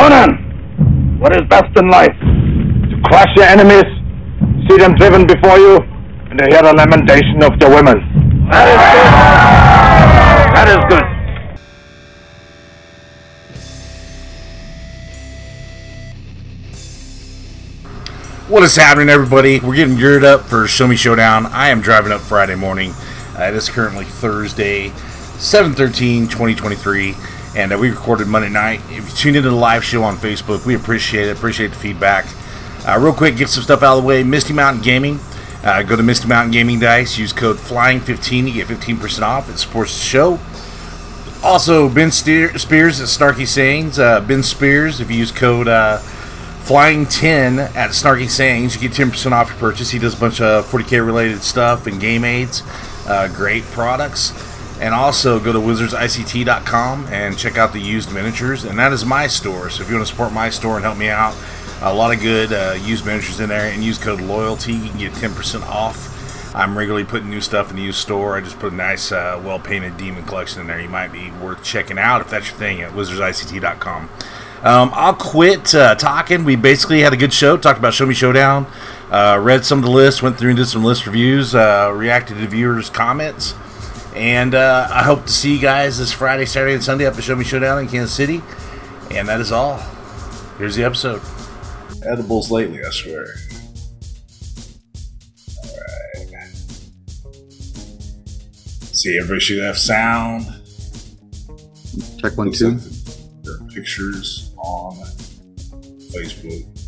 [0.00, 2.16] Conan, what is best in life?
[2.18, 3.84] To crush your enemies,
[4.66, 5.76] see them driven before you,
[6.30, 8.00] and to hear the lamentation of the women.
[8.48, 9.12] That is good.
[10.56, 11.04] That is good.
[18.50, 19.60] What is happening, everybody?
[19.60, 21.44] We're getting geared up for Show Me Showdown.
[21.44, 22.92] I am driving up Friday morning.
[23.38, 24.88] Uh, it is currently Thursday,
[25.36, 27.14] 7 13, 2023,
[27.56, 28.80] and uh, we recorded Monday night.
[28.90, 31.36] If you tuned into the live show on Facebook, we appreciate it.
[31.36, 32.26] Appreciate the feedback.
[32.86, 34.22] Uh, real quick, get some stuff out of the way.
[34.22, 35.18] Misty Mountain Gaming.
[35.62, 37.18] Uh, go to Misty Mountain Gaming Dice.
[37.18, 39.50] Use code FLYING15 to get 15% off.
[39.50, 40.38] It supports the show.
[41.42, 43.98] Also, Ben Steer- Spears at Snarky Sayings.
[43.98, 48.96] Uh, ben Spears, if you use code uh, Flying 10 at Snarky Sayings, you get
[48.96, 49.90] 10% off your purchase.
[49.90, 52.62] He does a bunch of 40k related stuff and game aids.
[53.06, 54.30] Uh, great products.
[54.80, 58.64] And also go to wizardsict.com and check out the used miniatures.
[58.64, 59.68] And that is my store.
[59.68, 61.36] So if you want to support my store and help me out,
[61.82, 63.70] a lot of good uh, used miniatures in there.
[63.70, 66.54] And use code LOYALTY, you can get 10% off.
[66.54, 68.36] I'm regularly putting new stuff in the used store.
[68.36, 70.80] I just put a nice, uh, well painted demon collection in there.
[70.80, 74.08] You might be worth checking out if that's your thing at wizardsict.com.
[74.62, 76.44] Um, I'll quit uh, talking.
[76.44, 77.56] We basically had a good show.
[77.56, 78.66] Talked about Show Me Showdown.
[79.10, 80.22] Uh, read some of the lists.
[80.22, 81.54] Went through and did some list reviews.
[81.54, 83.54] Uh, reacted to viewers' comments.
[84.14, 87.22] And uh, I hope to see you guys this Friday, Saturday, and Sunday up at
[87.22, 88.42] Show Me Showdown in Kansas City.
[89.10, 89.78] And that is all.
[90.58, 91.22] Here's the episode.
[92.04, 93.26] Edibles lately, I swear.
[95.64, 96.46] Alright.
[98.92, 100.46] See, everybody should have sound.
[102.20, 102.78] Check one, two.
[103.44, 104.96] like pictures on
[106.12, 106.79] Facebook.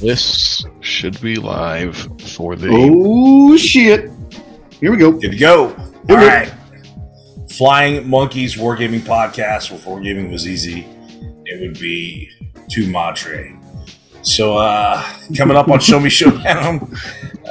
[0.00, 2.68] This should be live for the.
[2.70, 4.10] Oh shit!
[4.80, 5.12] Here we go.
[5.12, 5.68] Good to go.
[5.68, 6.16] All Good.
[6.16, 6.52] right.
[7.56, 9.70] Flying Monkeys Wargaming Podcast.
[9.70, 10.86] Before gaming was easy,
[11.44, 12.30] it would be
[12.70, 13.56] to Madre.
[14.22, 15.02] So, uh,
[15.36, 16.94] coming up on Show Me Showdown,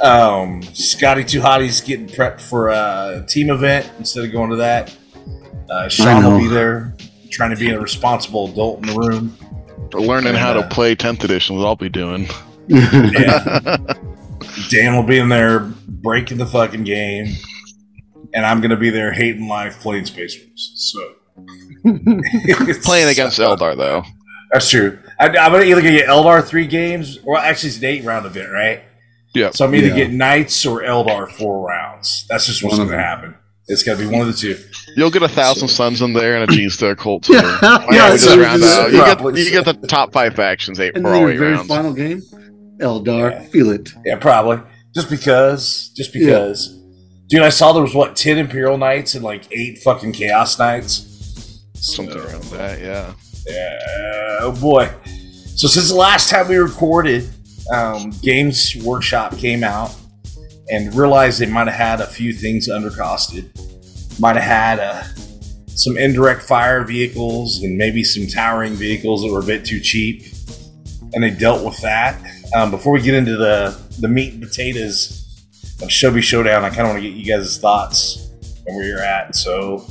[0.02, 4.94] um, Scotty Two Hotties getting prepped for a team event instead of going to that.
[5.70, 6.94] Uh, Sean will be there,
[7.30, 9.36] trying to be a responsible adult in the room.
[9.94, 12.26] Learning how to play 10th edition, what I'll be doing.
[12.68, 13.76] Yeah.
[14.70, 17.34] Dan will be in there breaking the fucking game,
[18.34, 20.72] and I'm gonna be there hating life playing Space Wolves.
[20.92, 21.00] So
[22.82, 24.02] Playing against Eldar, though.
[24.52, 24.98] That's true.
[25.18, 28.26] I, I'm gonna either gonna get Eldar three games, or actually it's an eight round
[28.26, 28.82] event, right?
[29.34, 29.54] Yep.
[29.56, 29.94] So I'm either Yeah.
[29.94, 32.26] getting Knights or Eldar four rounds.
[32.28, 33.34] That's just what's One gonna happen.
[33.72, 34.56] It's got to be one of the two.
[34.96, 37.24] You'll get a thousand So- suns in there and a Genestealer Cult.
[37.24, 37.32] too.
[37.34, 38.92] Yeah, yeah, yeah, we just round out.
[38.92, 41.38] You get, you get the top five factions eight and for then all your eight
[41.38, 41.68] very rounds.
[41.68, 42.20] final game,
[42.78, 43.42] Eldar, Yeah.
[43.48, 43.90] feel it.
[44.04, 44.60] Yeah, probably.
[44.94, 45.90] Just because.
[45.96, 46.26] Just Yeah.
[46.26, 46.78] because.
[47.28, 51.06] Dude, I saw there was what ten Imperial Knights and like eight fucking Chaos Knights.
[51.74, 53.12] Something So- around that, yeah.
[53.46, 54.88] Yeah, oh boy.
[55.56, 57.28] So since the last time we recorded,
[57.72, 59.92] um, Games Workshop came out
[60.72, 63.50] and realized they might have had a few things undercosted.
[64.18, 65.02] Might have had uh,
[65.66, 70.24] some indirect fire vehicles and maybe some towering vehicles that were a bit too cheap.
[71.12, 72.18] And they dealt with that.
[72.56, 75.44] Um, before we get into the, the meat and potatoes
[75.82, 78.30] of Show Me Showdown, I kind of want to get you guys' thoughts
[78.66, 79.36] and where you're at.
[79.36, 79.86] So,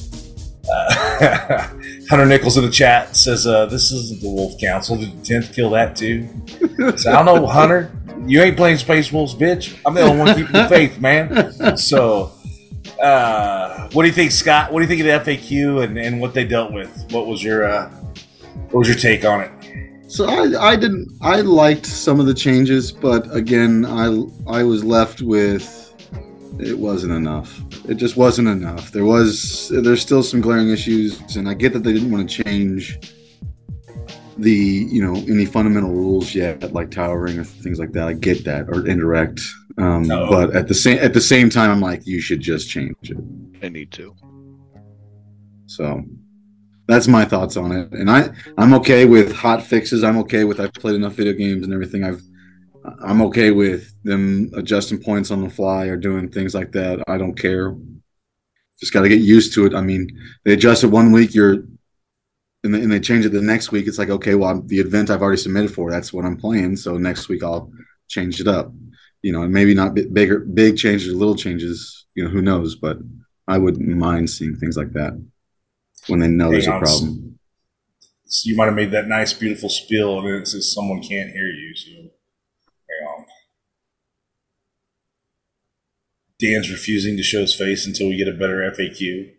[0.67, 1.69] uh,
[2.11, 4.97] Hunter Nichols in the chat says, uh, "This isn't the Wolf Council.
[4.97, 6.27] Did the tenth kill that too?"
[6.97, 7.89] So I don't know, Hunter.
[8.25, 9.79] You ain't playing Space Wolves, bitch.
[9.85, 11.77] I'm the only one keeping the faith, man.
[11.77, 12.33] So,
[13.01, 14.73] uh, what do you think, Scott?
[14.73, 16.91] What do you think of the FAQ and, and what they dealt with?
[17.11, 17.89] What was your uh,
[18.71, 20.11] what was your take on it?
[20.11, 21.17] So I, I didn't.
[21.21, 24.07] I liked some of the changes, but again, I
[24.59, 25.80] I was left with
[26.61, 27.61] it wasn't enough.
[27.89, 28.91] It just wasn't enough.
[28.91, 32.43] There was there's still some glaring issues, and I get that they didn't want to
[32.43, 32.99] change
[34.37, 38.07] the you know any fundamental rules yet, like towering or things like that.
[38.07, 39.41] I get that, or indirect.
[39.77, 40.29] Um, No.
[40.29, 43.17] But at the same at the same time, I'm like, you should just change it.
[43.63, 44.15] I need to.
[45.67, 46.03] So
[46.87, 47.91] that's my thoughts on it.
[47.93, 50.03] And I I'm okay with hot fixes.
[50.03, 52.03] I'm okay with I've played enough video games and everything.
[52.03, 52.21] I've
[53.03, 57.03] I'm okay with them adjusting points on the fly or doing things like that.
[57.07, 57.75] I don't care.
[58.79, 59.75] Just got to get used to it.
[59.75, 60.07] I mean,
[60.43, 61.63] they adjust it one week, you're
[62.63, 63.87] and they, and they change it the next week.
[63.87, 66.75] It's like, okay, well, I'm, the event I've already submitted for, that's what I'm playing.
[66.75, 67.71] So next week I'll
[68.07, 68.71] change it up.
[69.21, 72.05] You know, and maybe not bi- bigger, big changes, little changes.
[72.15, 72.75] You know, who knows?
[72.75, 72.97] But
[73.47, 75.13] I wouldn't mind seeing things like that
[76.07, 77.39] when they know there's a problem.
[78.25, 81.31] So you might have made that nice, beautiful spiel, and then it says someone can't
[81.31, 81.75] hear you.
[81.75, 83.25] So hang on.
[86.41, 89.31] Dan's refusing to show his face until we get a better FAQ.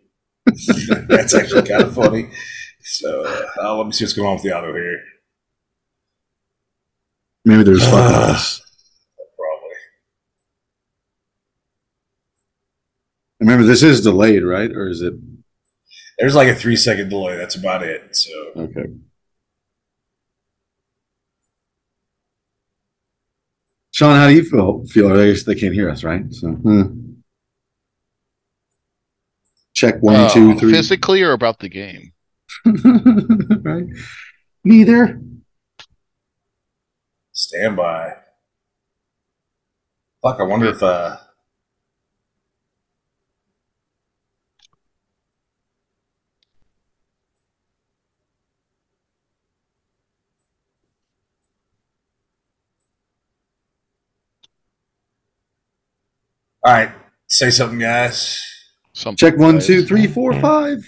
[1.07, 2.29] That's actually kind of funny.
[2.81, 3.25] So
[3.61, 4.99] uh, let me see what's going on with the auto here.
[7.45, 8.61] Maybe there's us.
[9.37, 9.75] Probably.
[13.39, 14.71] Remember, this is delayed, right?
[14.71, 15.13] Or is it
[16.19, 17.35] There's like a three second delay.
[17.37, 18.15] That's about it.
[18.15, 18.85] So okay?
[23.93, 24.83] Sean, how do you feel?
[24.87, 25.13] Feel?
[25.13, 26.23] I guess they can't hear us, right?
[26.33, 27.11] So, hmm.
[29.73, 30.73] check one, Uh, two, three.
[30.73, 32.11] Physically or about the game?
[32.65, 33.85] right?
[34.63, 35.21] Neither.
[37.33, 38.13] stand by.
[40.23, 41.17] Fuck, I wonder if uh
[56.65, 56.91] All right,
[57.27, 58.41] say something, guys.
[58.93, 59.67] Something Check one, guys.
[59.67, 60.79] two, three, four, five.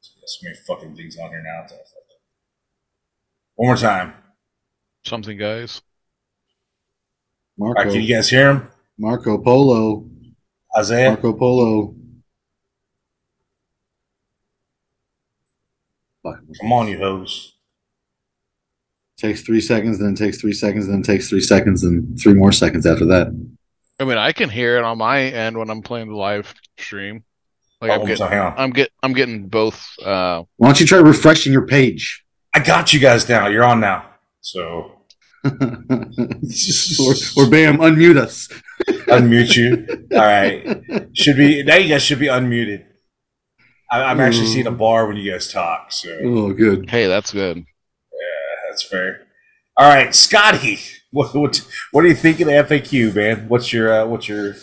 [0.00, 1.66] So many fucking things on here now.
[3.56, 4.14] One more time.
[5.04, 5.82] Something, guys.
[7.58, 8.68] Marco, right, can you guys hear him?
[8.98, 10.08] Marco Polo,
[10.76, 11.10] Isaiah?
[11.10, 11.94] Marco Polo.
[16.60, 17.55] Come on, you hoes.
[19.18, 22.84] Takes three seconds, then takes three seconds, then takes three seconds, and three more seconds
[22.84, 23.28] after that.
[23.98, 27.24] I mean, I can hear it on my end when I'm playing the live stream.
[27.80, 28.54] Like Oh, I'm so getting, hang on.
[28.58, 29.86] I'm get, I'm getting both.
[30.04, 32.24] Uh, Why don't you try refreshing your page?
[32.54, 33.48] I got you guys now.
[33.48, 34.06] You're on now.
[34.42, 34.92] So
[35.44, 38.48] or, or bam, unmute us.
[38.88, 40.06] unmute you.
[40.12, 40.82] All right.
[41.14, 41.76] Should be now.
[41.76, 42.84] You guys should be unmuted.
[43.90, 45.92] I, I'm actually seeing a bar when you guys talk.
[45.92, 46.90] So Oh, good.
[46.90, 47.64] hey, that's good.
[48.76, 49.26] That's fair.
[49.78, 50.78] All right, Scotty.
[51.12, 53.48] What what what do you think of the FAQ, man?
[53.48, 54.54] What's your uh, what's your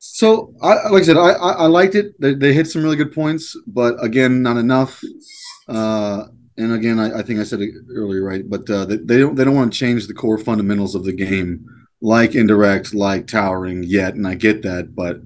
[0.00, 2.20] So, I, like I said, I, I, liked it.
[2.20, 5.02] They, they hit some really good points, but again, not enough.
[5.66, 6.24] Uh,
[6.58, 8.42] and again, I, I think I said it earlier, right?
[8.46, 11.12] But uh, they, they don't they don't want to change the core fundamentals of the
[11.12, 11.64] game,
[12.02, 14.14] like indirect, like towering, yet.
[14.14, 15.22] And I get that, but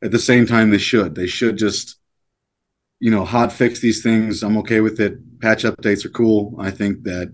[0.00, 1.16] at the same time, they should.
[1.16, 1.96] They should just,
[3.00, 4.44] you know, hot fix these things.
[4.44, 5.40] I'm okay with it.
[5.40, 6.54] Patch updates are cool.
[6.60, 7.32] I think that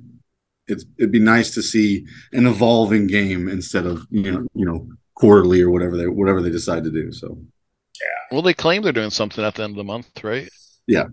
[0.70, 4.88] it's it'd be nice to see an evolving game instead of you know you know
[5.14, 7.12] quarterly or whatever they whatever they decide to do.
[7.12, 7.38] So
[8.00, 8.06] yeah.
[8.32, 10.48] Well, they claim they're doing something at the end of the month, right?
[10.86, 11.04] Yeah.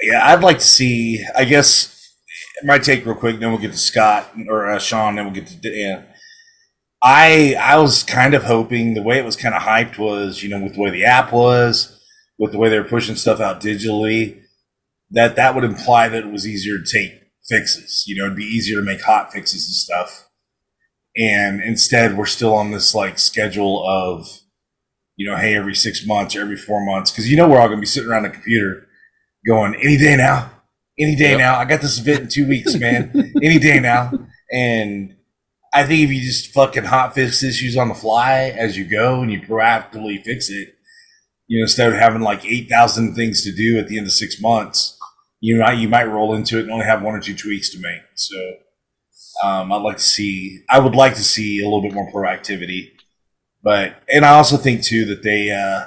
[0.00, 1.24] Yeah, I'd like to see.
[1.36, 2.14] I guess
[2.62, 3.38] my take real quick.
[3.38, 5.16] Then we'll get to Scott or uh, Sean.
[5.16, 6.06] Then we'll get to Dan.
[7.02, 10.48] I I was kind of hoping the way it was kind of hyped was you
[10.48, 12.00] know with the way the app was,
[12.38, 14.42] with the way they were pushing stuff out digitally,
[15.10, 18.04] that that would imply that it was easier to take fixes.
[18.06, 20.28] You know, it'd be easier to make hot fixes and stuff.
[21.16, 24.26] And instead, we're still on this like schedule of,
[25.16, 27.68] you know, hey, every six months or every four months, because you know we're all
[27.68, 28.88] gonna be sitting around the computer
[29.46, 30.50] going any day now,
[30.98, 31.38] any day Yep.
[31.38, 31.56] now.
[31.58, 33.32] I got this event in two weeks, man.
[33.42, 34.12] any day now.
[34.52, 35.14] And
[35.72, 39.20] I think if you just fucking hot fix issues on the fly as you go
[39.22, 40.74] and you proactively fix it,
[41.46, 44.12] you know, instead of having like eight thousand things to do at the end of
[44.12, 44.98] six months,
[45.44, 47.78] you might you might roll into it and only have one or two tweaks to
[47.78, 48.00] make.
[48.14, 48.54] So
[49.42, 52.92] um, I'd like to see I would like to see a little bit more proactivity.
[53.62, 55.86] But and I also think too that they uh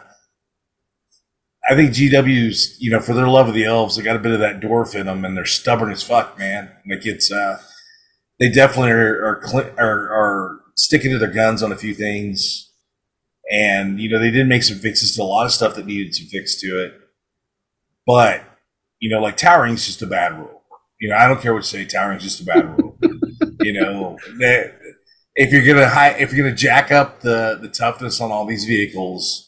[1.68, 4.32] I think GW's, you know, for their love of the elves, they got a bit
[4.32, 6.72] of that dwarf in them, and they're stubborn as fuck, man.
[6.90, 7.60] Like it's, uh,
[8.40, 12.72] they definitely are are, cl- are are sticking to their guns on a few things,
[13.52, 16.16] and you know they did make some fixes to a lot of stuff that needed
[16.16, 16.94] some fix to it.
[18.06, 18.44] But
[19.00, 20.64] you know, like towering's just a bad rule.
[21.00, 22.98] You know, I don't care what you say, towering's just a bad rule.
[23.62, 24.80] you know, that
[25.36, 28.66] if you're gonna high, if you're gonna jack up the the toughness on all these
[28.66, 29.48] vehicles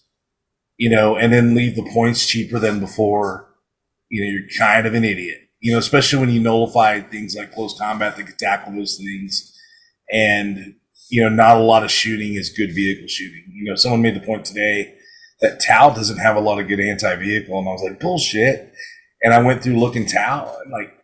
[0.80, 3.54] you know, and then leave the points cheaper than before,
[4.10, 5.42] you know, you're kind of an idiot.
[5.60, 9.54] You know, especially when you nullify things like close combat that can tackle those things.
[10.10, 10.76] And,
[11.10, 13.44] you know, not a lot of shooting is good vehicle shooting.
[13.52, 14.96] You know, someone made the point today
[15.42, 17.60] that Tau doesn't have a lot of good anti vehicle.
[17.60, 18.72] And I was like, bullshit.
[19.22, 20.96] And I went through looking Tau and like,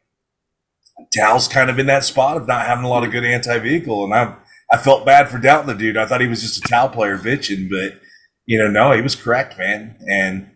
[1.16, 4.06] Tau's kind of in that spot of not having a lot of good anti vehicle.
[4.06, 4.36] And I,
[4.72, 5.98] I felt bad for doubting the dude.
[5.98, 8.00] I thought he was just a Tau player bitching, but
[8.46, 9.98] you know, no, he was correct, man.
[10.08, 10.52] And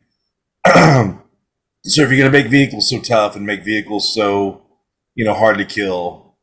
[1.84, 4.62] so if you're gonna make vehicles so tough and make vehicles so,
[5.16, 6.38] you know, hard to kill,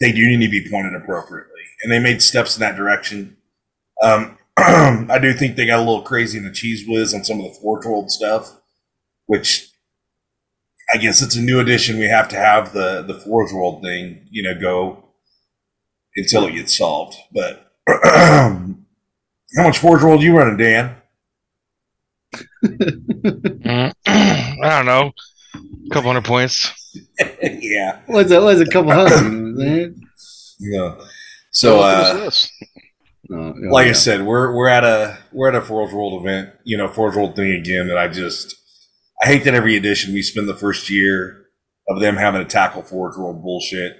[0.00, 1.52] they do need to be pointed appropriately.
[1.82, 3.36] And they made steps in that direction.
[4.02, 7.40] Um, I do think they got a little crazy in the cheese whiz on some
[7.40, 8.60] of the World stuff,
[9.26, 9.67] which
[10.92, 11.98] I guess it's a new edition.
[11.98, 15.04] We have to have the the Forge World thing, you know, go
[16.16, 17.16] until it gets solved.
[17.32, 17.72] But
[19.56, 20.96] How much Forge World you running, Dan?
[22.62, 25.12] Mm, I don't know.
[25.54, 26.70] A couple hundred points.
[27.42, 28.00] yeah.
[28.06, 28.42] What's that?
[28.42, 29.22] What's a couple hundred?
[29.22, 30.02] You know what I'm saying?
[30.60, 30.94] Yeah.
[31.50, 32.52] So, uh, is this?
[33.30, 33.90] No, yeah, like yeah.
[33.90, 37.16] I said, we're we're at a we're at a Forge World event, you know, Forge
[37.16, 37.88] World thing again.
[37.88, 38.54] That I just
[39.22, 41.46] I hate that every edition we spend the first year
[41.88, 43.96] of them having to tackle Forge World bullshit,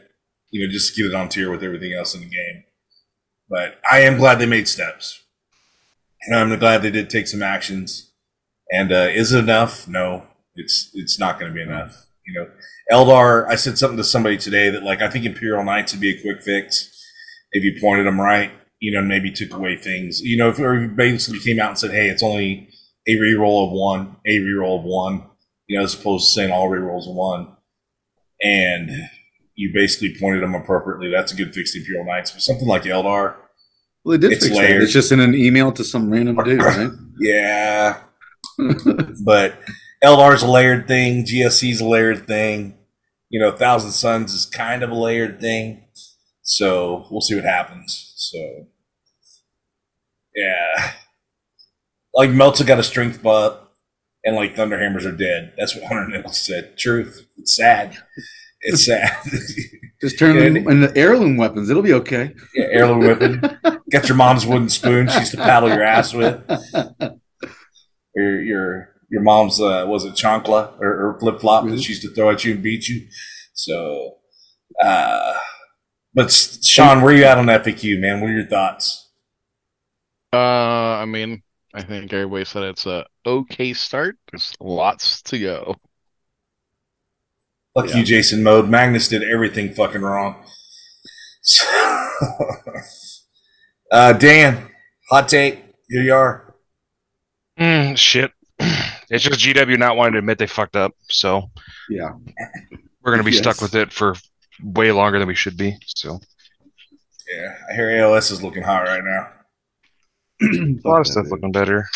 [0.51, 2.65] you know, just get it on tier with everything else in the game.
[3.49, 5.23] But I am glad they made steps,
[6.23, 8.13] and I'm glad they did take some actions.
[8.71, 9.89] And uh, is it enough?
[9.89, 12.07] No, it's it's not going to be enough.
[12.27, 12.51] You know,
[12.93, 13.49] Eldar.
[13.49, 16.21] I said something to somebody today that like I think Imperial Knights would be a
[16.21, 16.95] quick fix
[17.53, 18.53] if you pointed them right.
[18.81, 20.21] You know, maybe took away things.
[20.21, 22.69] You know, if you basically came out and said, "Hey, it's only
[23.09, 25.25] a reroll of one, a reroll of one,"
[25.67, 27.49] you know, as opposed to saying all rerolls of one,
[28.43, 28.91] and
[29.55, 31.11] you basically pointed them appropriately.
[31.11, 32.31] That's a good fix to Imperial Knights.
[32.31, 33.35] But something like Eldar,
[34.05, 34.63] Well, they did It's fix that.
[34.63, 34.83] layered.
[34.85, 36.91] It's just in an email to some random dude, right?
[37.19, 38.01] yeah,
[39.25, 39.55] but
[40.05, 41.25] Eldar's a layered thing.
[41.25, 42.75] GSC's a layered thing.
[43.31, 45.85] You know, Thousand Suns is kind of a layered thing.
[46.43, 48.13] So we'll see what happens.
[48.17, 48.39] So
[50.35, 50.93] yeah,
[52.19, 53.61] like Meltas got a strength buff,
[54.25, 55.55] and like Thunderhammers are dead.
[55.59, 56.79] That's what Hunter Nichols said.
[56.79, 57.27] Truth.
[57.39, 57.99] It's sad.
[58.63, 59.13] It's sad.
[60.03, 61.71] just turn Yeah, them into heirloom weapons.
[61.71, 62.35] It'll be okay.
[62.55, 63.41] yeah, heirloom whipping.
[63.91, 66.43] Got your mom's wooden spoon she used to paddle your ass with.
[68.15, 72.03] Your your your mom's uh, was it chancla or, or flip flop that she used
[72.03, 73.07] to throw at you and beat you.
[73.55, 74.17] So,
[74.83, 75.35] uh,
[76.15, 78.21] but Sean, where you at on FAQ, man?
[78.21, 79.11] What are your thoughts?
[80.33, 81.43] Uh, I mean,
[81.75, 84.17] I think everybody said it's a okay start.
[84.31, 85.77] There's lots to go.
[87.75, 87.97] Fuck Yeah.
[87.99, 88.69] you, Jason Mode.
[88.69, 90.45] Magnus did everything fucking wrong.
[93.93, 94.69] uh, Dan,
[95.11, 95.63] hot take.
[95.89, 96.55] Here you are.
[97.59, 98.33] Mm, shit.
[99.11, 101.51] It's just GW not wanting to admit they fucked up, so
[101.89, 102.11] Yeah.
[103.01, 104.15] we're gonna be stuck with it for
[104.63, 105.79] way longer than we should be.
[105.87, 106.21] So
[107.35, 109.31] Yeah, I hear ALS is looking hot right now.
[110.43, 111.89] A lot of stuff looking better.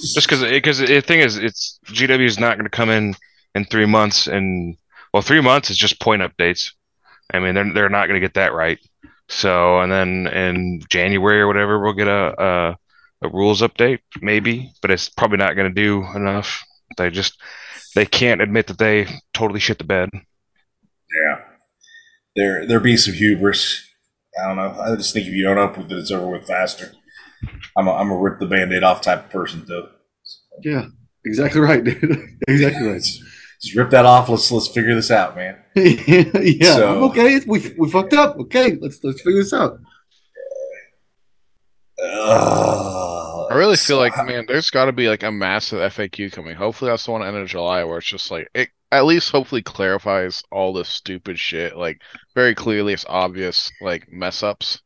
[0.00, 3.14] Just because, because eh, the thing is, it's GW is not going to come in
[3.54, 4.76] in three months, and
[5.12, 6.72] well, three months is just point updates.
[7.32, 8.78] I mean, they're they're not going to get that right.
[9.28, 12.42] So, and then in January or whatever, we'll get a
[13.22, 16.62] a, a rules update, maybe, but it's probably not going to do enough.
[16.96, 17.40] They just
[17.94, 20.10] they can't admit that they totally shit the bed.
[20.12, 21.40] Yeah.
[22.34, 23.86] There there be some hubris.
[24.40, 24.80] I don't know.
[24.80, 26.92] I just think if you don't up with it, it's over with faster.
[27.76, 29.88] I'm a, I'm a rip the band-aid off type of person though.
[30.62, 30.86] Yeah.
[31.24, 32.38] Exactly right, dude.
[32.48, 33.00] exactly right.
[33.00, 34.28] Just rip that off.
[34.28, 35.56] Let's let's figure this out, man.
[35.76, 36.74] yeah.
[36.74, 37.40] So- I'm okay.
[37.46, 38.36] We we fucked up.
[38.38, 38.76] Okay.
[38.80, 39.78] Let's let's figure this out.
[42.02, 43.46] Ugh.
[43.50, 46.56] I really feel like, man, there's got to be like a massive FAQ coming.
[46.56, 49.62] Hopefully, that's the one end of July where it's just like it at least hopefully
[49.62, 51.76] clarifies all this stupid shit.
[51.76, 52.00] Like
[52.34, 54.80] very clearly, it's obvious like mess ups,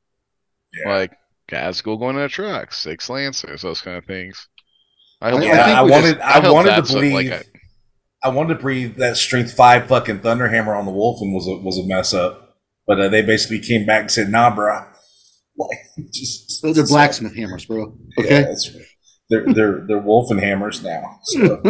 [0.84, 0.92] Yeah.
[0.94, 1.12] like
[1.50, 4.48] Ghazghkull going in the truck, six Lancers, those kind of things.
[5.20, 7.12] I I- hope I yeah, think I, wanted just- I, hope wanted to that's believe
[7.12, 7.44] like a-
[8.24, 11.78] I wanted to believe that strength five fucking thunderhammer on the Wulfen was a was
[11.78, 14.80] a mess up, but uh, they basically came back and said, "Nah, bro."
[15.58, 15.78] Like
[16.12, 17.96] just Those are blacksmith hammers, bro.
[18.18, 18.42] Okay.
[18.42, 18.84] that's right.
[19.30, 21.18] They're they're they're Wulfen hammers now.
[21.24, 21.62] So.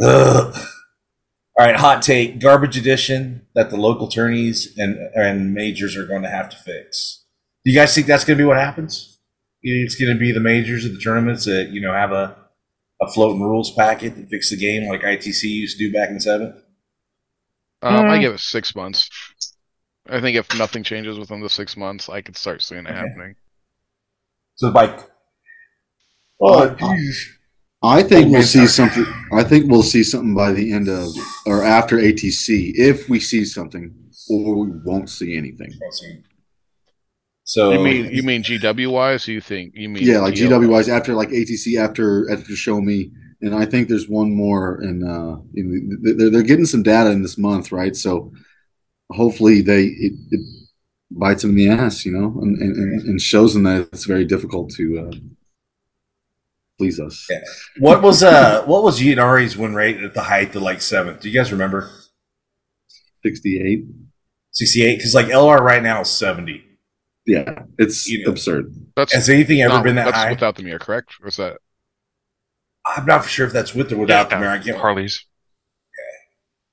[1.58, 6.22] All right, hot take: garbage edition that the local tourneys and and majors are going
[6.22, 7.19] to have to fix.
[7.64, 9.18] Do you guys think that's going to be what happens?
[9.62, 12.36] It's going to be the majors of the tournaments that you know have a
[13.02, 16.20] a floating rules packet that fix the game like ITC used to do back in
[16.20, 16.56] seventh.
[17.82, 18.20] Um, I Mm.
[18.20, 19.08] give it six months.
[20.08, 22.98] I think if nothing changes within the six months, I could start seeing it Okay.
[22.98, 23.34] happening.
[24.56, 24.98] So by
[26.42, 26.74] Uh,
[27.82, 29.06] I think Oh, we'll see something.
[29.32, 31.08] I think we'll see something by the end of
[31.46, 33.94] or after ATC if we see something,
[34.28, 35.72] or we won't see anything.
[37.50, 39.26] So You mean you mean GW wise?
[39.26, 40.50] You think you mean Yeah, like GL?
[40.50, 44.76] GW wise after like ATC after after Show Me, and I think there's one more,
[44.76, 47.96] and uh, you know, they're they're getting some data in this month, right?
[47.96, 48.32] So
[49.10, 50.40] hopefully they it, it
[51.10, 54.24] bites them in the ass, you know, and and, and shows them that it's very
[54.24, 55.16] difficult to uh,
[56.78, 57.26] please us.
[57.28, 57.40] Yeah.
[57.80, 61.18] what was uh what was Ynnari's win rate at the height of like seventh?
[61.18, 61.90] Do you guys remember?
[63.24, 63.86] Sixty eight.
[64.52, 66.69] 68 because like LR right now is 70.
[67.26, 68.30] Yeah, it's You know.
[68.32, 68.74] absurd.
[68.96, 70.30] That's Has anything ever not- been that that's high?
[70.30, 71.14] without the mirror, correct?
[71.22, 71.58] Or is that
[72.86, 74.52] I'm not sure if that's with or without the mirror.
[74.52, 74.78] I can't.
[74.78, 75.24] Harley's.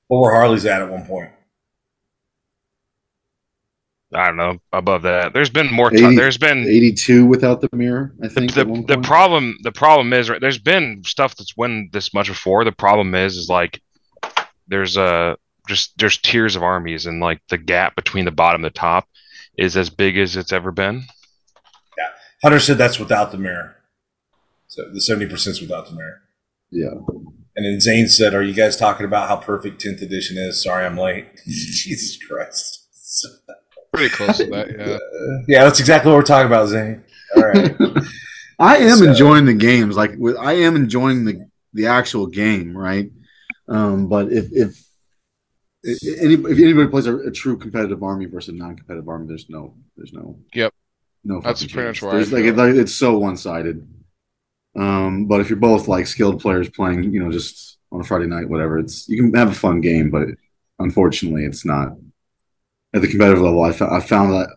[0.07, 1.31] What were Harley's at at one point?
[4.13, 5.33] I don't know above that.
[5.33, 5.89] There's been more.
[5.89, 8.13] T- 80 there's been 82 without the mirror.
[8.23, 11.57] I think the at one the problem the problem is right there's been stuff that's
[11.57, 13.81] won this much before the problem is is like
[14.69, 15.35] there's uh
[15.67, 19.05] just there's tiers of armies and like the gap between the bottom and the top
[19.57, 21.03] is as big as it's ever been
[21.97, 22.09] Yeah,
[22.43, 23.75] Hunter said that's without the mirror.
[24.67, 26.21] So the seventy percent is without the mirror.
[26.71, 26.91] yeah.
[27.55, 30.85] And then Zane said, "Are you guys talking about how perfect tenth edition is?" Sorry,
[30.85, 31.25] I'm late.
[31.47, 32.83] Jesus Christ.
[33.93, 34.83] Pretty close to that, yeah.
[34.95, 37.03] Uh, yeah, that's exactly what we're talking about, Zane.
[37.35, 37.75] All right.
[38.59, 39.95] I am So- enjoying the games.
[39.97, 43.09] Like I am enjoying the the actual game, right?
[43.67, 44.86] Um, but if if if,
[45.87, 49.75] any, if anybody plays a, a true competitive army versus a non-competitive army, there's no
[49.95, 50.73] there's no Yep.
[51.23, 51.39] no.
[51.41, 51.97] That's fucking pretty chance.
[51.97, 53.87] much where I There's like, it- like it's so one sided.
[54.75, 58.27] Um, but if you're both like skilled players playing, you know, just on a Friday
[58.27, 60.27] night, whatever, it's you can have a fun game, but
[60.77, 61.93] unfortunately, it's not
[62.93, 63.63] at the competitive level.
[63.63, 64.49] I, found that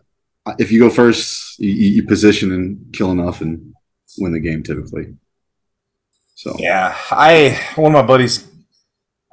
[0.59, 3.73] if you go first, you, you you position and kill enough and
[4.19, 5.15] win the game typically.
[6.35, 8.47] So Yeah, I one of my buddies.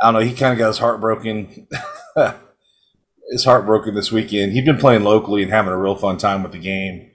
[0.01, 0.27] I don't know.
[0.27, 1.67] He kind of got his heart broken.
[3.31, 4.53] his heart broken this weekend.
[4.53, 7.11] He'd been playing locally and having a real fun time with the game.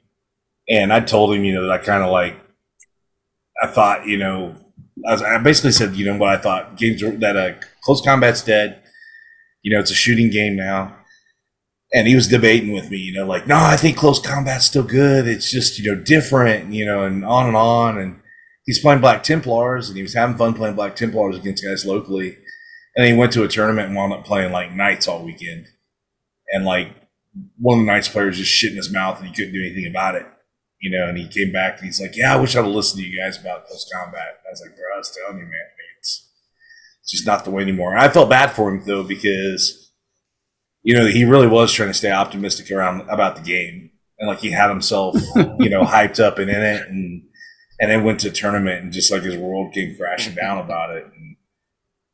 [0.70, 2.40] And I told him, you know, that I kind of like.
[3.62, 4.56] I thought, you know,
[5.08, 8.82] I, basically said, you know, what I thought games that uh, close combat's dead.
[9.62, 10.98] You know, it's a shooting game now.
[11.94, 14.84] And he was debating with me, you know, like, no, I think close combat's still
[14.84, 15.28] good.
[15.28, 17.98] It's just, you know, different, you know, and on and on.
[18.00, 18.20] And
[18.66, 22.38] he's playing Black Templars and he was having fun playing Black Templars against guys locally.
[22.96, 25.66] And then he went to a tournament and wound up playing like nights all weekend.
[26.50, 26.90] And like
[27.58, 29.88] one of the nights players just shit in his mouth and he couldn't do anything
[29.88, 30.26] about it.
[30.80, 33.02] You know, and he came back and he's like, Yeah, I wish I'd have listened
[33.02, 34.40] to you guys about close combat.
[34.46, 35.54] I was like, Bro, I was telling you, man,
[36.00, 36.30] it's,
[37.08, 37.94] just not the way anymore.
[37.94, 39.92] And I felt bad for him though, because
[40.84, 43.92] you know, he really was trying to stay optimistic around about the game.
[44.20, 45.16] And like he had himself,
[45.60, 47.24] you know, hyped up and in it and
[47.80, 50.96] and then went to a tournament and just like his world came crashing down about
[50.96, 51.06] it.
[51.06, 51.36] And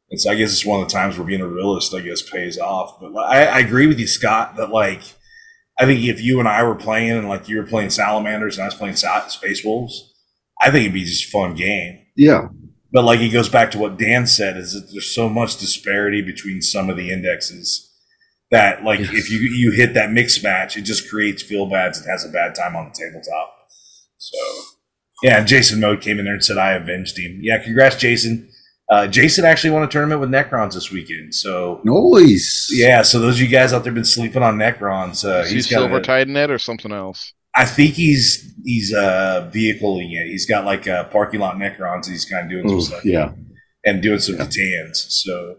[0.09, 2.57] it's I guess it's one of the times where being a realist, I guess, pays
[2.57, 2.99] off.
[2.99, 5.01] But I, I agree with you, Scott, that like
[5.79, 8.63] I think if you and I were playing and like you were playing Salamanders and
[8.63, 10.13] I was playing Space Wolves,
[10.61, 11.99] I think it'd be just a fun game.
[12.17, 12.47] yeah,
[12.91, 16.21] But like it goes back to what Dan said, is that there's so much disparity
[16.21, 17.85] between some of the indexes
[18.51, 19.09] that like Yes.
[19.13, 22.29] if you you hit that mix match, it just creates feel bads and has a
[22.29, 23.53] bad time on the tabletop.
[24.17, 24.37] So
[25.23, 27.39] yeah, and Jason Mode came in there and said I avenged him.
[27.41, 28.49] Yeah, congrats, Jason.
[28.89, 31.35] Uh, Jason actually won a tournament with Necrons this weekend.
[31.35, 32.67] So noise.
[32.71, 35.55] yeah, so those of you guys out there been sleeping on Necrons, uh, Is he
[35.57, 37.33] he's got silver a- tied in it or something else?
[37.55, 40.27] I think he's he's uh vehicling it.
[40.27, 42.07] He's got like a parking lot Necrons.
[42.07, 43.31] He's kind of doing some stuff yeah.
[43.85, 44.45] and doing some Yeah.
[44.45, 44.95] C'tans.
[45.09, 45.57] So,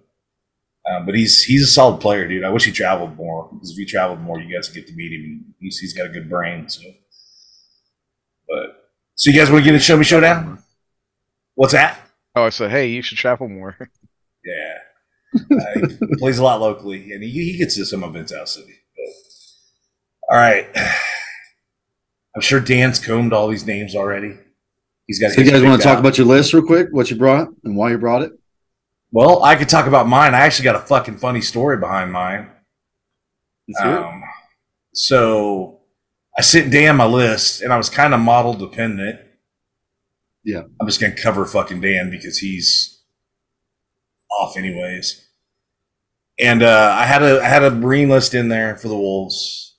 [0.90, 2.44] um, but he's he's a solid player, dude.
[2.44, 4.94] I wish he traveled more because if he traveled more, you guys would get to
[4.94, 5.54] meet him.
[5.60, 6.68] He's, he's got a good brain.
[6.68, 6.82] So,
[8.48, 10.62] but so you guys want to get a show me showdown?
[11.54, 11.98] What's that?
[12.34, 13.76] Oh, I said, hey, you should travel more.
[14.42, 14.78] Yeah,
[15.34, 18.48] uh, he plays a lot locally, and he, he gets to some events out of
[18.48, 18.72] city.
[18.96, 20.66] But, all right,
[22.34, 24.38] I'm sure Dan's combed all these names already.
[25.06, 25.32] He's got.
[25.32, 26.00] So you guys want to talk out.
[26.00, 26.88] about your list real quick?
[26.90, 28.32] What you brought and why you brought it?
[29.12, 30.34] Well, I could talk about mine.
[30.34, 32.48] I actually got a fucking funny story behind mine.
[33.68, 34.02] Let's hear it.
[34.02, 34.22] Um,
[34.94, 35.80] so
[36.38, 39.20] I sent Dan my list, and I was kind of model dependent.
[40.44, 40.62] Yeah.
[40.80, 43.00] I'm just gonna cover fucking Dan because he's
[44.30, 45.26] off anyways.
[46.38, 49.76] And uh, I had a I had a marine list in there for the wolves.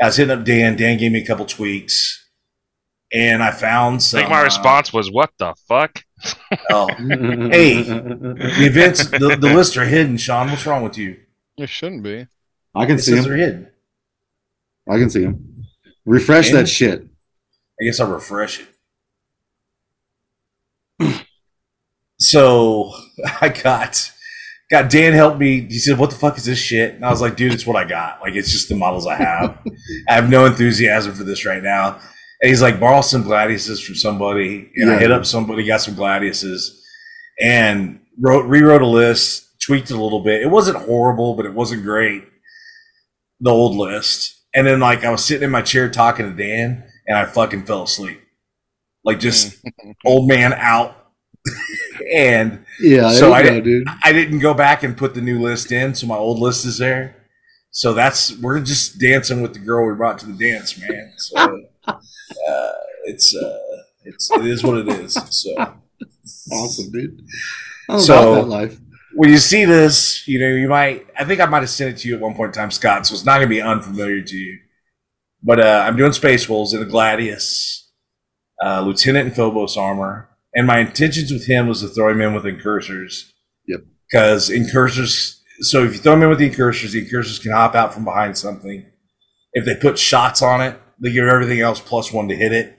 [0.00, 0.76] I was hitting up Dan.
[0.76, 2.28] Dan gave me a couple tweaks,
[3.12, 6.04] and I found I think my uh, response was, "What the fuck?"
[6.70, 10.16] oh, hey, the events, the, the lists are hidden.
[10.16, 11.16] Sean, what's wrong with you?
[11.58, 12.26] It shouldn't be.
[12.74, 13.24] I can It see them.
[13.24, 13.68] they're hidden.
[14.88, 15.64] I can see them.
[16.04, 17.02] Refresh And- that shit.
[17.80, 18.68] I guess I'll refresh it.
[22.18, 22.92] so
[23.40, 24.10] I got
[24.70, 25.62] got Dan helped me.
[25.62, 27.76] He said, "What the fuck is this shit?" And I was like, "Dude, it's what
[27.76, 28.20] I got.
[28.20, 29.58] Like, it's just the models I have.
[30.08, 31.98] I have no enthusiasm for this right now."
[32.40, 35.94] And he's like, "Borrow some gladiuses from somebody." And I hit up somebody, got some
[35.94, 36.80] gladiuses,
[37.40, 40.42] and wrote rewrote a list, tweaked it a little bit.
[40.42, 42.24] It wasn't horrible, but it wasn't great.
[43.40, 46.84] The old list, and then like I was sitting in my chair talking to Dan,
[47.06, 48.20] and I fucking fell asleep,
[49.04, 49.62] like just
[50.04, 50.96] old man out.
[52.12, 53.88] and Yeah, So I go, didn't- dude.
[54.02, 56.78] I didn't go back and put the new list in, so my old list is
[56.78, 57.16] there.
[57.70, 61.12] So that's we're just dancing with the girl we brought to the dance, man.
[61.16, 61.36] So
[61.86, 62.72] uh,
[63.04, 63.58] it's uh,
[64.04, 65.14] it's it is what it is.
[65.30, 65.50] So
[66.52, 67.20] Awesome, dude.
[67.88, 68.78] I'm So- that life.
[69.14, 71.06] when you see this, you know you might.
[71.18, 73.06] I think I might have sent it to you at one point in time, Scott.
[73.06, 74.58] So it's not going to be unfamiliar to you.
[75.42, 77.83] But uh, I'm doing Space Wolves in a Gladius,
[78.62, 82.34] uh, Lieutenant and Phobos armor, and my intentions with him was to throw him in
[82.34, 83.32] with incursors.
[83.66, 83.80] Yep.
[84.10, 85.42] Because incursors.
[85.60, 88.04] So if you throw him in with the incursors, the incursors can hop out from
[88.04, 88.84] behind something.
[89.52, 92.78] If they put shots on it, they give everything else plus one to hit it.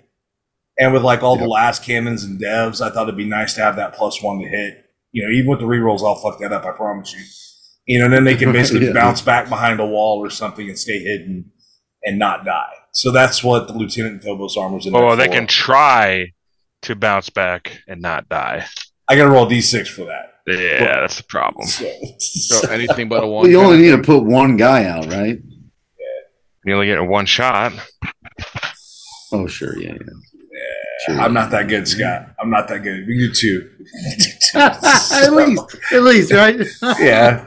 [0.77, 3.77] And with like all the lascannons and devs, I thought it'd be nice to have
[3.77, 4.85] that plus one to hit.
[5.13, 6.65] You know, even with the rerolls, I'll fuck that up.
[6.65, 7.23] I promise you.
[7.93, 8.93] You know, and then they can basically Yeah.
[8.93, 11.51] bounce back behind a wall or something and stay hidden
[12.03, 12.73] and not die.
[12.95, 15.33] So that's what the Lieutenant and Phobos armor's in Oh, they for.
[15.33, 16.31] can try
[16.83, 18.65] to bounce back and not die.
[19.09, 20.35] I gotta roll d6 for that.
[20.47, 21.67] Yeah, that's the problem.
[21.67, 23.43] So, So anything but a one.
[23.43, 25.37] Well, you only need to put one guy out, right?
[25.37, 26.05] Yeah.
[26.63, 27.73] You only get one shot.
[29.33, 29.99] Oh, sure, yeah, yeah.
[31.05, 31.19] Sure.
[31.19, 32.29] I'm not that good, Scott.
[32.39, 33.05] I'm not that good.
[33.07, 33.69] We can do two.
[34.55, 36.59] at least, at least, right?
[36.99, 37.45] yeah.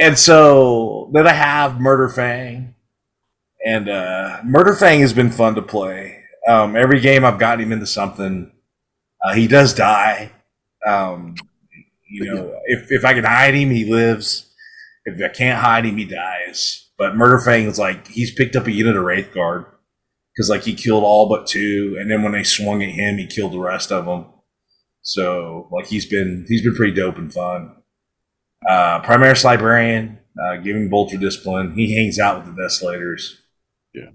[0.00, 2.74] And so then I have Murder Fang.
[3.66, 6.22] And uh, Murder Fang has been fun to play.
[6.46, 8.52] Um, every game I've gotten him into something.
[9.24, 10.30] Uh, he does die.
[10.86, 11.34] Um,
[12.08, 14.54] you know, if, if I can hide him, he lives.
[15.04, 16.90] If I can't hide him, he dies.
[16.96, 19.64] But Murder Fang is like, he's picked up a unit of Wraith Guard.
[20.32, 21.96] Because, like, he killed all but two.
[21.98, 24.26] And then when they swung at him, he killed the rest of them.
[25.02, 27.74] So, like, he's been he's been pretty dope and fun.
[28.68, 31.74] Uh, Primaris Librarian, uh, giving Bolter discipline.
[31.74, 33.38] He hangs out with the Desolators.
[33.96, 34.10] Yeah.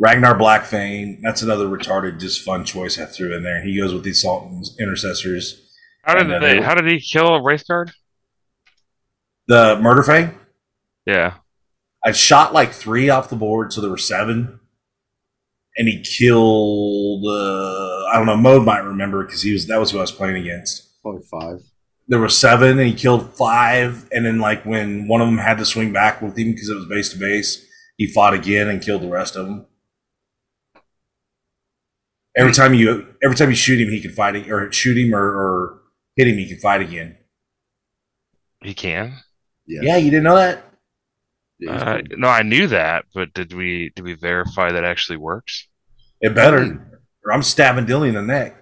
[0.00, 3.62] Ragnar Blackfang, that's another retarded, just fun choice I threw in there.
[3.62, 5.60] He goes with the Assault Intercessors.
[6.04, 6.38] How did they?
[6.56, 7.92] they- How did he kill a Wraith Guard?
[9.48, 10.34] The Murder Fang,
[11.06, 11.34] Yeah.
[12.04, 14.60] I shot like three off the board, so there were seven.
[15.76, 19.90] And he killed, uh, I don't know, Mode might remember because he was that was
[19.90, 21.00] who I was playing against.
[21.02, 21.60] Probably five.
[22.08, 25.58] there were seven and he killed five and then like when one of them had
[25.58, 27.64] to swing back with him because it was base to base
[27.98, 29.66] he fought again and killed the rest of them
[32.36, 35.14] every time you every time you shoot him he can fight ag- or shoot him
[35.14, 35.80] or, or
[36.16, 37.16] hit him he can fight again
[38.62, 39.14] He can.
[39.66, 39.80] Yeah.
[39.82, 40.64] yeah you didn't know that
[41.68, 45.66] Uh, no, I knew that, but did we did we verify that actually works?
[46.20, 46.60] it better
[47.24, 48.54] or i'm stabbing dilly in the neck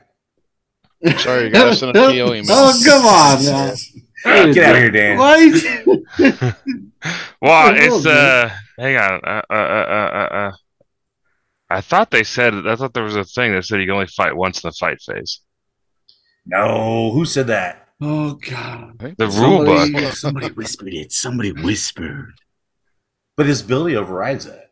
[1.19, 2.47] Sorry, you gotta send a PO email.
[2.51, 4.53] Oh, come on, man.
[4.55, 6.57] get out of here dan What?
[7.43, 9.21] Well, the hell, it's uh, hang on.
[9.25, 10.53] Uh, uh, uh, uh, uh,
[11.69, 12.55] I thought they said.
[12.67, 14.73] I thought there was a thing that said you can only fight once in the
[14.73, 15.41] fight phase.
[16.47, 18.99] no who said that Oh God!
[19.17, 19.87] The rule book.
[19.89, 21.13] Somebody, somebody whispered it.
[21.13, 22.35] Somebody whispered.
[23.37, 24.71] but his ability overrides that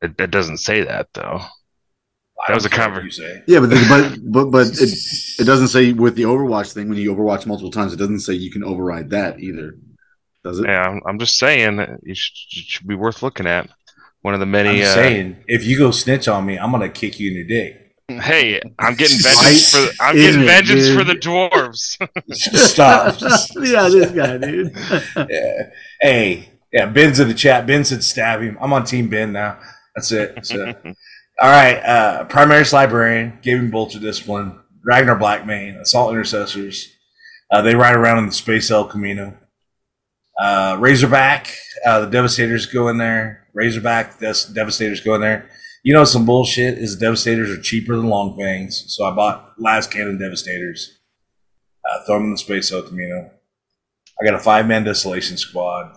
[0.00, 1.40] It, it doesn't say that though.
[2.40, 4.66] I That was a care conver- what you say Yeah, but the, but but but
[4.80, 4.90] it,
[5.38, 7.92] it doesn't say with the Overwatch thing when you Overwatch multiple times.
[7.92, 9.76] It doesn't say you can override that either,
[10.44, 10.66] does it?
[10.66, 13.68] Yeah, I'm, I'm just saying that should, it should be worth looking at.
[14.22, 14.82] One of the i'm many.
[14.82, 17.84] Uh, saying if you go snitch on me i'm gonna kick you in the dick
[18.08, 19.78] hey, I'm getting vengeance for.
[19.78, 20.98] The, I'm Isn't getting vengeance dude?
[20.98, 21.96] for the dwarves.
[22.34, 23.20] Stop.
[23.20, 24.76] yeah, this guy, dude.
[25.30, 25.70] yeah.
[26.00, 27.66] Hey, yeah, Ben's in the chat.
[27.66, 28.58] Ben said stab him.
[28.60, 29.58] I'm on Team Ben now.
[29.94, 30.44] That's it.
[30.44, 30.74] So,
[31.40, 31.76] all right.
[31.76, 34.60] Uh, Primaris Librarian, gave him Bolter Discipline.
[34.84, 36.92] Ragnar Blackmane, Assault Intercessors.
[37.50, 39.34] Uh, they ride around in the Space El Camino.
[40.38, 41.54] Uh, Razorback,
[41.86, 43.46] uh, the Devastators go in there.
[43.52, 45.48] Razorback, the Devastators go in there.
[45.84, 48.84] You know, some bullshit is Devastators are cheaper than Long Fangs.
[48.88, 50.98] So I bought Lascannon Devastators.
[51.84, 53.30] Uh, throw them in the Space El Camino.
[54.20, 55.94] I got a five man desolation squad,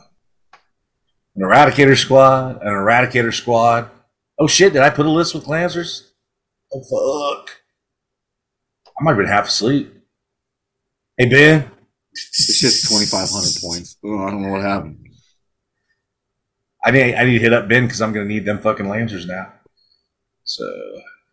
[1.35, 3.89] an eradicator squad, an eradicator squad.
[4.39, 6.11] Oh shit, did I put a list with Lancers?
[6.73, 7.61] Oh fuck.
[8.87, 9.93] I might have been half asleep.
[11.17, 11.71] Hey Ben.
[12.17, 13.97] It's just twenty five hundred points.
[14.03, 15.03] Oh, I don't know what happened.
[16.83, 19.25] I need I need to hit up Ben because I'm gonna need them fucking Lancers
[19.25, 19.53] now.
[20.43, 20.63] So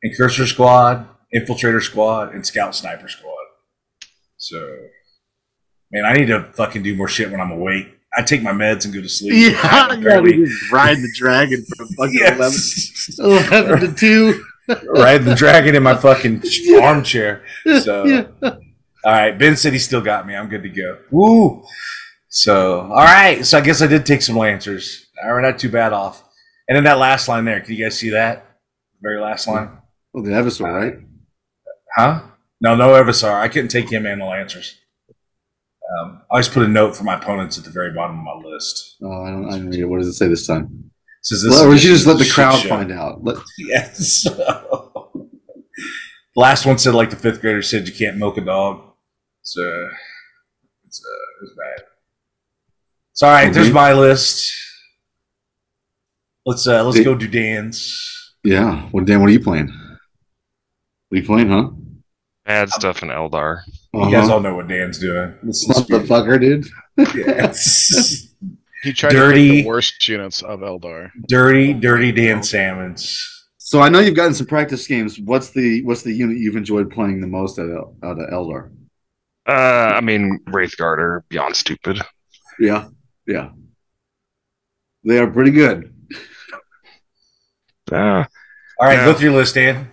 [0.04, 3.30] Incursor squad, infiltrator squad, and scout sniper squad.
[4.36, 4.76] So
[5.92, 7.88] man, I need to fucking do more shit when I'm awake.
[8.16, 9.32] I take my meds and go to sleep.
[9.34, 13.18] Yeah, yeah, we just ride the dragon from fucking Yes.
[13.18, 13.44] 11,
[13.78, 14.44] 11 to two.
[14.94, 16.42] riding the dragon in my fucking
[16.82, 17.44] armchair.
[17.82, 18.54] So, Yeah.
[19.04, 20.34] All right, Ben said he still got me.
[20.34, 20.98] I'm good to go.
[21.10, 21.64] Woo!
[22.28, 23.44] So, all right.
[23.46, 25.06] So I guess I did take some lancers.
[25.22, 26.22] All right, not too bad off.
[26.68, 27.60] And then that last line there.
[27.60, 28.46] Can you guys see that?
[29.02, 29.70] Very last line.
[30.16, 30.94] Oh, the Evisor, right?
[31.94, 32.22] Huh?
[32.60, 33.34] No, no Evisar.
[33.40, 34.78] I couldn't take him and the lancers.
[35.98, 38.48] Um, I always put a note for my opponents at the very bottom of my
[38.48, 38.96] list.
[39.02, 39.46] Oh, I don't.
[39.46, 39.84] I didn't read it.
[39.84, 40.90] What does it say this time?
[41.20, 42.68] It says this Well, we should just let the crowd show.
[42.70, 43.22] find out.
[43.22, 44.26] Let, Yes.
[46.36, 48.93] last one said like the fifth grader said you can't milk a dog.
[49.44, 49.62] So
[50.87, 51.85] it's uh, it's bad.
[53.12, 53.52] It's all right.
[53.52, 53.74] There's Mhm.
[53.74, 54.52] my list.
[56.46, 57.04] Let's uh let's Hey.
[57.04, 58.35] go do Dan's.
[58.42, 58.88] Yeah.
[58.90, 59.20] What Dan?
[59.20, 59.68] What are you playing?
[59.68, 61.70] What are you playing, huh?
[62.44, 63.61] Bad stuff in Eldar.
[63.94, 64.35] You guys Uh-huh.
[64.35, 65.35] all know what Dan's doing.
[65.42, 66.07] Listen to Spirit.
[66.09, 66.66] Motherfucker, dude.
[67.14, 68.28] Yes.
[68.83, 69.48] He tried to Dirty.
[69.50, 71.11] pick the worst units of Eldar.
[71.28, 73.46] dirty, dirty Dan Salmons.
[73.57, 75.18] So I know you've gotten some practice games.
[75.18, 78.70] What's the what's the unit you've enjoyed playing the most out of, out of Eldar?
[79.46, 79.52] Uh,
[79.96, 82.00] I mean, Wraithguard are beyond stupid.
[82.59, 82.88] Yeah,
[83.26, 83.50] yeah.
[85.04, 85.90] They are pretty good.
[87.92, 87.96] Uh,
[88.80, 89.04] All right, Yeah.
[89.04, 89.90] go through your list, Dan.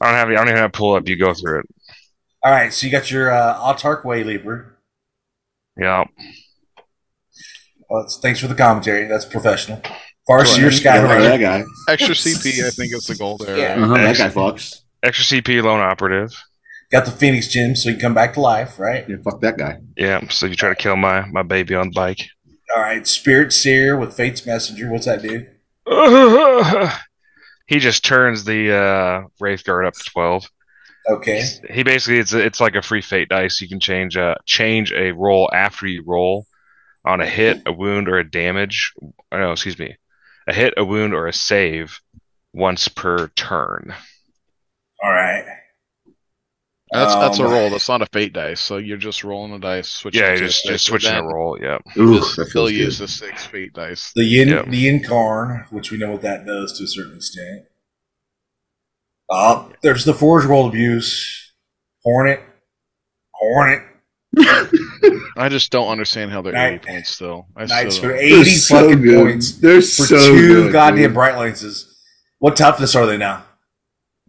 [0.00, 0.28] I don't have.
[0.28, 1.06] I don't even have to pull up.
[1.08, 1.66] You go through it.
[2.42, 4.70] All right, so you got your uh, Autarch Wayleaper.
[5.78, 6.02] Yeah.
[7.88, 9.04] Well, thanks for the commentary.
[9.06, 9.80] That's professional.
[10.28, 11.64] Farseer Yeah, that guy.
[11.88, 13.56] Extra CP, I think, is the goal there.
[13.56, 13.84] Yeah.
[13.84, 14.80] Uh-huh, that guy fucks.
[15.04, 16.32] Extra CP lone operative.
[16.92, 19.08] Got the Phoenix Gem, so you can come back to life, right?
[19.08, 19.78] Yeah, fuck that guy.
[19.96, 20.28] Yeah.
[20.28, 22.28] So you try to kill my my baby on the bike.
[22.74, 24.90] All right, Spirit Seer with Fate's Messenger.
[24.90, 25.46] What's that do?
[27.66, 30.46] he just turns the uh, Wraithguard up to twelve.
[31.08, 31.44] Okay.
[31.70, 33.60] He basically it's it's like a free fate dice.
[33.60, 36.46] You can change uh change a roll after you roll
[37.04, 38.92] on a hit, a wound, or a damage.
[39.02, 39.96] Oh, no, excuse me,
[40.46, 42.00] a hit, a wound, or a save
[42.52, 43.94] once per turn.
[45.02, 45.41] All right.
[46.92, 47.70] That's that's a Um, roll.
[47.70, 48.60] That's not a fate dice.
[48.60, 50.20] So you're just rolling a dice, switching.
[50.22, 51.58] Yeah, to a just six, just switching a roll.
[51.60, 51.78] Yeah.
[51.98, 54.12] Ooh, Just that still use the six fate dice.
[54.14, 54.66] The Yin, Yep.
[54.68, 57.64] the Incarn, which we know what that does to a certain extent.
[59.30, 61.52] Uh, there's the Forge World Abuse.
[62.04, 62.42] Hornet.
[63.32, 63.82] Hornet.
[65.36, 67.46] I just don't understand how they're Night- 80 points still.
[67.56, 69.24] I Knights still for 80 They're so fucking good.
[69.24, 71.14] points They're for so two good, goddamn dude.
[71.14, 71.96] Bright Lances.
[72.38, 73.44] What toughness are they now?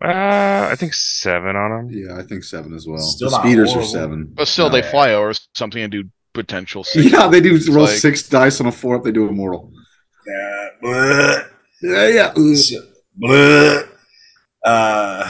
[0.03, 1.89] Uh, I think seven on them.
[1.91, 2.97] Yeah, I think seven as well.
[2.99, 4.25] Still the speeders are seven.
[4.33, 7.11] But still, they fly over something and do potential six.
[7.11, 9.03] Yeah, they do roll like- six dice on a four up.
[9.03, 9.71] They do immortal.
[10.27, 11.47] Uh, bleh,
[11.81, 12.33] Yeah, yeah.
[12.37, 12.55] Ooh.
[13.21, 13.87] bleh.
[14.65, 15.29] Uh,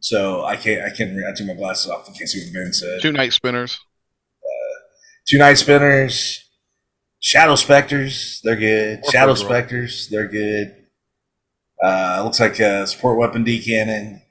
[0.00, 0.82] so I can't.
[0.82, 1.12] I can't.
[1.28, 3.00] I took my glasses off I can't see what Ben said.
[3.02, 3.78] Two night spinners.
[5.28, 6.48] Two Night Spinners,
[7.18, 9.00] Shadow Specters, they're good.
[9.04, 10.85] Or Shadow Specters, they're good.
[11.82, 14.22] Uh, looks like uh, support weapon D cannon.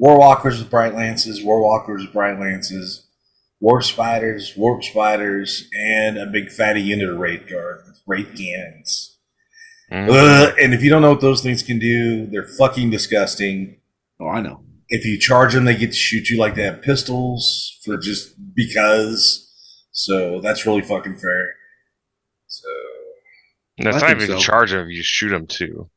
[0.00, 3.06] Warwalkers with bright lances, Warwalkers with bright lances,
[3.60, 9.18] Warp Spiders, Warp Spiders, and a big fatty unit of Wraith Guard with Wraith Cannons.
[9.92, 10.08] Mm.
[10.10, 13.76] Ugh, and if you don't know what those things can do, they're fucking disgusting.
[14.20, 14.62] Oh, I know.
[14.88, 18.34] If you charge them, they get to shoot you like they have pistols for just
[18.54, 19.46] because.
[19.92, 21.54] So that's really fucking fair.
[22.46, 22.68] So
[23.78, 24.38] And That's I not even so.
[24.38, 24.88] charge him.
[24.88, 25.90] You shoot them too.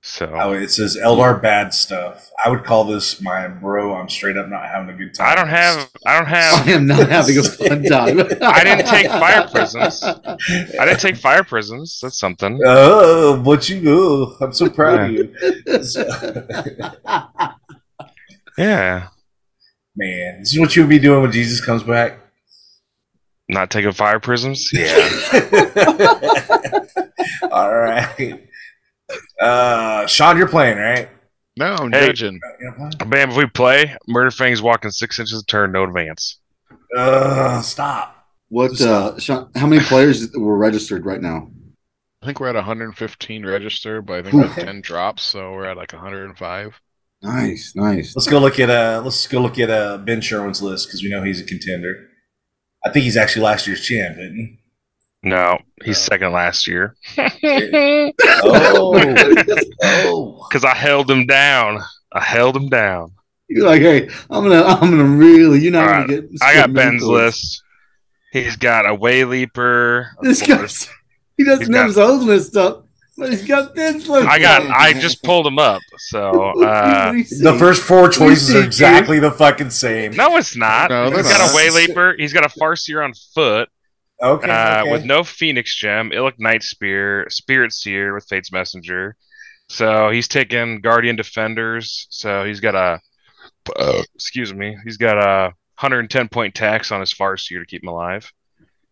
[0.00, 2.30] So oh, it says Eldar bad stuff.
[2.42, 3.94] I would call this my bro.
[3.94, 5.26] I'm straight up not having a good time.
[5.26, 5.90] I don't have.
[6.06, 6.68] I don't have.
[6.68, 8.20] I am not having a fun time.
[8.40, 10.02] I didn't take fire prisms.
[10.04, 11.98] I didn't take fire prisms.
[12.00, 12.60] That's something.
[12.64, 14.36] Oh, but you go.
[14.40, 15.34] I'm so proud of you.
[18.58, 19.08] Yeah.
[19.94, 22.18] Man, this is what you'll be doing when Jesus comes back.
[23.48, 24.70] Not taking fire prisms.
[24.72, 25.08] Yeah.
[27.52, 28.47] All right.
[29.40, 31.08] Uh, Sean, you're playing, right?
[31.56, 32.06] No, I'm Hey.
[32.08, 32.40] judging.
[32.60, 32.90] You're?
[33.06, 36.38] Bam, if we play, Murderfang's walking six inches a turn, no advance.
[36.96, 38.26] Uh, stop.
[38.48, 38.80] What?
[38.80, 41.50] Uh, Sean, how many players were registered right now?
[42.22, 45.66] I think we're at 115 registered, but I think we have 10 drops, so we're
[45.66, 46.80] at like 105.
[47.22, 48.14] Nice, nice.
[48.16, 51.10] Let's go look at uh let's go look at uh Ben Sherwin's list because we
[51.10, 52.08] know he's a contender.
[52.84, 54.58] I think he's actually last year's champ, isn't he?
[55.22, 56.02] No, he's No.
[56.12, 56.94] second last year.
[57.16, 58.12] Oh,
[59.82, 60.46] oh.
[60.48, 61.80] Because I held him down.
[62.12, 63.12] I held him down.
[63.48, 65.60] You're like, hey, I'm gonna, I'm gonna really.
[65.60, 66.30] You're not All gonna get.
[66.42, 67.08] I got some Ben's mentors.
[67.08, 67.62] list.
[68.32, 70.10] He's got a way leaper.
[70.20, 70.92] This force- guy,
[71.38, 72.82] he doesn't He's have got- his ultimate stuff,
[73.16, 74.28] but he's got Ben's list.
[74.28, 74.62] I got.
[74.70, 75.80] I just pulled him up.
[75.96, 76.30] So
[76.62, 80.12] uh, The first four choices are exactly the fucking same.
[80.14, 80.90] no, it's not.
[80.90, 81.52] No, they're he's got not.
[81.52, 82.14] a way leaper.
[82.18, 83.70] He's got a farseer on foot.
[84.20, 84.90] Okay, uh, okay.
[84.90, 89.16] with no Phoenix Gem, Illic Night Spear, Spirit Seer with Fate's Messenger.
[89.68, 92.06] So he's taking Guardian Defenders.
[92.10, 93.00] So he's got a,
[93.76, 97.88] uh, excuse me, he's got a 110 point tax on his Farseer to keep him
[97.88, 98.32] alive,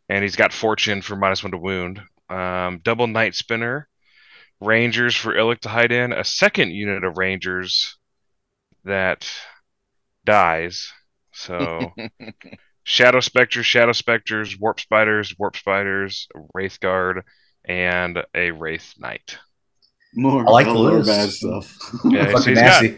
[0.09, 2.01] and he's got Fortune for minus one to wound.
[2.29, 3.89] Um, double Night Spinner,
[4.61, 7.97] Rangers for Illic to hide in, a second unit of Rangers
[8.85, 9.29] that
[10.25, 10.93] dies.
[11.33, 11.93] So
[12.89, 17.25] Shadow Specters, Shadow Specters, Warp Spiders, Warp Spiders, Wraith Guard,
[17.65, 19.39] and a Wraith Knight.
[20.15, 20.47] more.
[20.49, 21.09] I like the more list.
[21.09, 21.77] bad stuff.
[22.05, 22.97] Yeah, fucking he's got- nasty.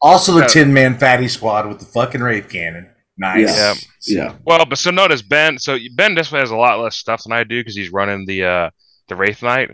[0.00, 2.88] also, the Tin Man Fatty Squad with the fucking Wraith Cannon.
[3.18, 3.84] Nice.
[4.06, 4.34] Yeah.
[4.46, 5.58] Well, but so notice Ben.
[5.58, 8.26] So Ben this way has a lot less stuff than I do because he's running
[8.26, 8.70] the uh
[9.08, 9.70] the Wraith Knight.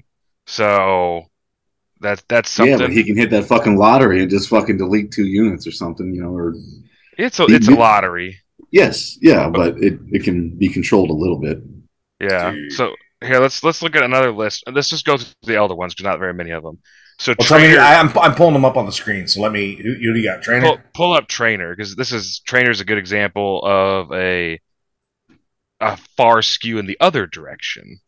[0.47, 1.25] So
[2.01, 5.27] that that's Yeah, but he can hit that fucking lottery and just fucking delete two
[5.27, 6.55] units or something, you know, or
[7.19, 8.40] it's a it's a lottery.
[8.71, 11.63] Yes, yeah, but it, it can be controlled a little bit.
[12.21, 12.53] Yeah.
[12.53, 12.73] Dude.
[12.73, 14.65] So here, let's let's look at another list.
[14.71, 16.79] Let's just go through the Eldar ones because not very many of them.
[17.19, 19.27] So Well, tell me, trainer, I, I'm, I'm pulling them up on the screen.
[19.27, 19.75] So let me.
[19.77, 20.43] Who, who do you got?
[20.43, 20.63] Trainer.
[20.63, 24.59] pull, pull up trainer because this is trainer is a good example of a
[25.81, 28.01] a far skew in the other direction.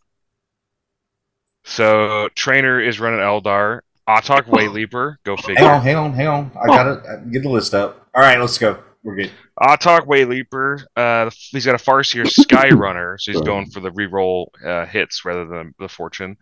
[1.64, 3.80] So trainer is running Eldar.
[4.08, 5.56] Autok Wayleaper, go figure.
[5.56, 5.92] hang on, figure.
[5.92, 6.52] hang on, hang on.
[6.60, 7.32] I got it.
[7.32, 8.08] Get the list up.
[8.14, 8.82] All right, let's go.
[9.04, 9.32] We're good.
[9.60, 10.84] Autarch Wayleaper.
[10.96, 15.44] Uh, he's got a Farseer Skyrunner, so he's going for the reroll uh, hits rather
[15.46, 16.36] than the fortune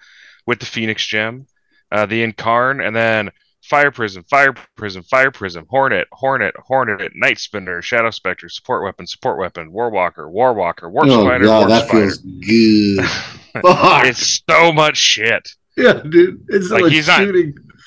[0.47, 1.47] with the Phoenix Gem,
[1.93, 3.31] uh, the Incarn, and then
[3.65, 9.07] Fire Prism, Fire Prism, Fire Prism, Hornet, Hornet, Hornet, Night Spinner, Shadow Spectre, Support Weapon,
[9.07, 12.01] Support Weapon, Warwalker, Warwalker, Warp oh Spider, god, Warp that Spider.
[12.01, 13.05] feels good.
[13.63, 14.07] Fuck.
[14.07, 15.49] it's so much shit.
[15.77, 16.45] yeah, dude.
[16.49, 17.27] It's Like, like, he's not-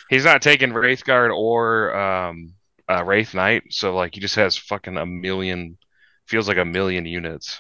[0.09, 2.53] He's not taking Wraithguard or um,
[2.89, 5.77] uh, Wraith Knight, so like he just has fucking a million.
[6.27, 7.59] Feels like a million units.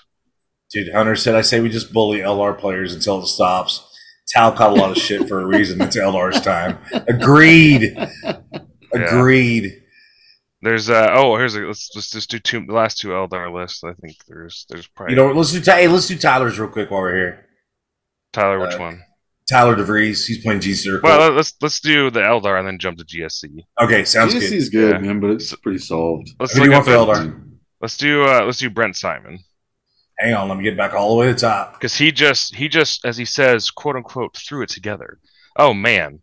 [0.71, 3.89] Dude, Hunter said, I say we just bully Eldar players until it stops.
[4.27, 5.81] Tal caught a lot of shit for a reason.
[5.81, 6.79] It's Eldar's time.
[7.07, 7.95] Agreed.
[8.93, 9.81] Agreed.
[10.61, 13.83] There's uh oh here's a let's let's just do two the last two Eldar lists.
[13.83, 16.89] I think there's there's probably You know, let's do hey, let's do Tyler's real quick
[16.89, 17.45] while we're here.
[18.31, 19.03] Tyler which uh, one?
[19.49, 21.07] Tyler DeVries, he's playing G Circle.
[21.09, 23.65] Well let- let's let's do the Eldar and then jump to GSC.
[23.81, 24.43] okay, sounds good.
[24.43, 24.97] GSC's good, Yeah.
[24.99, 26.29] man, but it's pretty solved.
[26.39, 27.41] Let's Who do you want for Eldar?
[27.81, 29.39] let's do uh let's do Brent Simon
[30.19, 31.73] Hang on, let me get back all the way to the top.
[31.73, 35.19] because he just he just as he says quote unquote threw it together.
[35.57, 36.19] Oh man,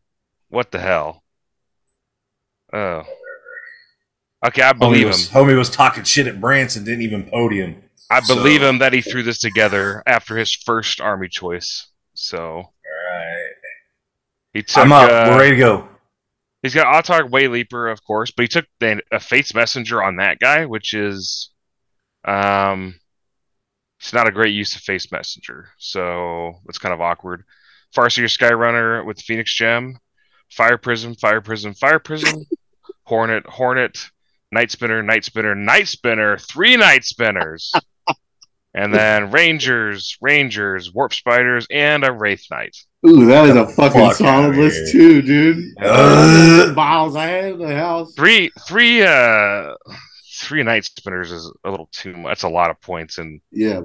[0.49, 1.23] what the hell?
[2.73, 3.03] Oh.
[4.47, 5.13] Okay, I Homie believe him.
[5.13, 7.83] homie was talking shit at Branson, didn't even podium.
[8.11, 11.89] I So- believe him that he threw this together after his first army choice.
[12.15, 12.69] So All right.
[14.53, 14.85] He took.
[14.85, 15.11] I'm up.
[15.11, 15.89] uh, we're ready to go.
[16.63, 20.39] He's got Autarch Wayleaper, of course, but he took the, a Fate's Messenger on that
[20.41, 21.51] guy, which is,
[22.27, 23.01] um,
[23.99, 27.45] it's not a great use of Fate's Messenger, so it's kind of awkward.
[27.97, 29.99] Farseer Skyrunner with Phoenix Gem,
[30.51, 32.45] Fire Prism, Fire Prism, Fire Prism,
[33.05, 34.11] Hornet, Hornet,
[34.53, 37.73] Night Spinner, Night Spinner, Night Spinner, three Night Spinners,
[38.75, 42.77] and then Rangers, Rangers, Warp Spiders, and a Wraith Knight.
[43.07, 45.21] Ooh, that is a fucking Fuck solid list here.
[45.21, 45.65] too, dude.
[45.81, 46.75] Uh.
[46.75, 48.13] Bottles I had in the house.
[48.15, 49.75] three three uh
[50.43, 52.31] three night spinners is a little too much.
[52.31, 53.81] That's a lot of points and Yeah,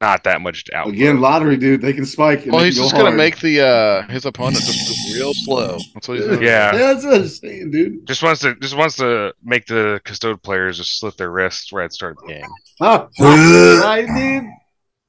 [0.00, 0.88] not that much out.
[0.88, 1.80] again, lottery, dude.
[1.82, 2.44] They can spike.
[2.46, 5.78] Well, he's go just gonna make the uh his opponent just real slow.
[5.94, 6.42] That's what he's gonna.
[6.44, 6.72] Yeah.
[6.76, 8.06] That's what I'm saying, dude.
[8.06, 11.84] Just wants to just wants to make the custode players just slit their wrists right
[11.84, 12.46] at the start of the game.
[12.80, 14.44] Oh, right, dude.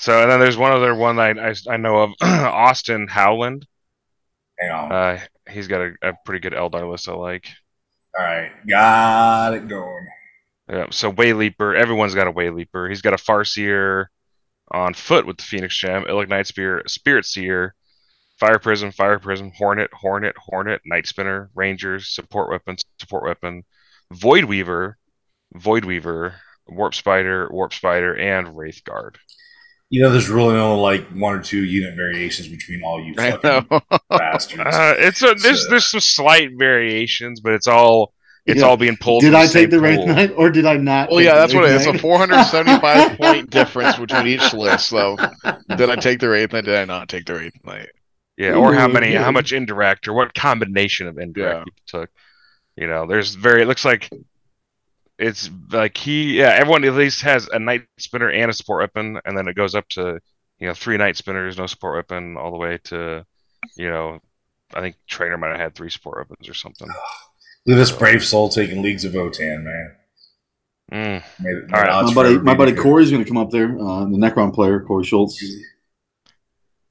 [0.04, 3.66] So and then there's one other one I I, I know of Austin Howland.
[4.60, 4.92] Hang on.
[4.92, 7.48] Uh, he's got a, a pretty good Eldar list I like.
[8.20, 8.52] all right.
[8.68, 10.08] Got it going.
[10.70, 12.90] Yeah, so Wayleaper, everyone's got a Wayleaper.
[12.90, 14.08] He's got a Farseer
[14.72, 17.74] on foot with the Phoenix Gem, Illic Night Spear, Spirit Seer,
[18.42, 23.64] Fire Prism, Fire Prism, Hornet, Hornet, Hornet, Night Spinner, Rangers, Support Weapon, Support Weapon,
[24.12, 24.98] Void Weaver,
[25.54, 26.36] Void Weaver,
[26.68, 29.18] Warp Spider, Warp Spider, and Wraith Guard.
[29.94, 33.32] You know, there's really only like one or two unit variations between all you I
[33.38, 33.80] fucking know.
[34.10, 34.76] bastards.
[34.76, 38.12] Uh, it's a, there's So- there's some slight variations, but it's all
[38.48, 38.66] it's Yeah.
[38.66, 39.22] all being pulled.
[39.22, 40.08] Did I take the Wraith pool.
[40.08, 41.10] Knight or did I not?
[41.12, 41.88] Well, take yeah, the that's what it Wraith is.
[41.88, 44.88] It's a 475 point difference between each list.
[44.90, 45.16] So,
[45.78, 46.66] did I take the Wraith Knight?
[46.66, 47.90] Did I not take the Wraith Knight?
[48.36, 51.64] Yeah, or how Ooh, many, how much indirect, or what combination of indirect Yeah.
[51.66, 52.10] people took.
[52.76, 53.62] You know, there's very.
[53.62, 54.10] It looks like
[55.20, 59.20] it's like he, yeah, everyone at least has a night spinner and a support weapon,
[59.26, 60.20] and then it goes up to
[60.60, 63.26] you know three night spinners, no support weapon, all the way to
[63.78, 64.20] you know,
[64.74, 66.88] I think trainer might have had three support weapons or something.
[67.66, 69.96] Look at this brave soul taking leagues of Votann, man.
[70.92, 71.24] Mm.
[71.40, 72.04] Made it- All right.
[72.06, 72.74] My buddy, forever my buddy.
[72.74, 73.68] Corey's going to come up there.
[73.80, 75.42] Uh, the Necron player, Corey Schultz.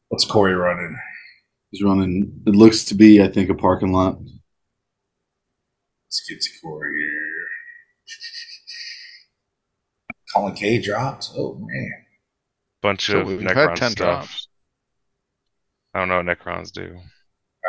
[0.09, 0.97] What's Corey running?
[1.71, 2.43] He's running.
[2.47, 4.19] It looks to be, I think, a parking lot.
[6.07, 7.12] Let's get to Corey here.
[10.35, 11.33] Colin K drops.
[11.37, 11.93] Oh man.
[12.81, 13.95] Bunch So of we've Necron stuff.
[13.95, 14.49] drops.
[15.95, 16.97] I don't know what Necrons do.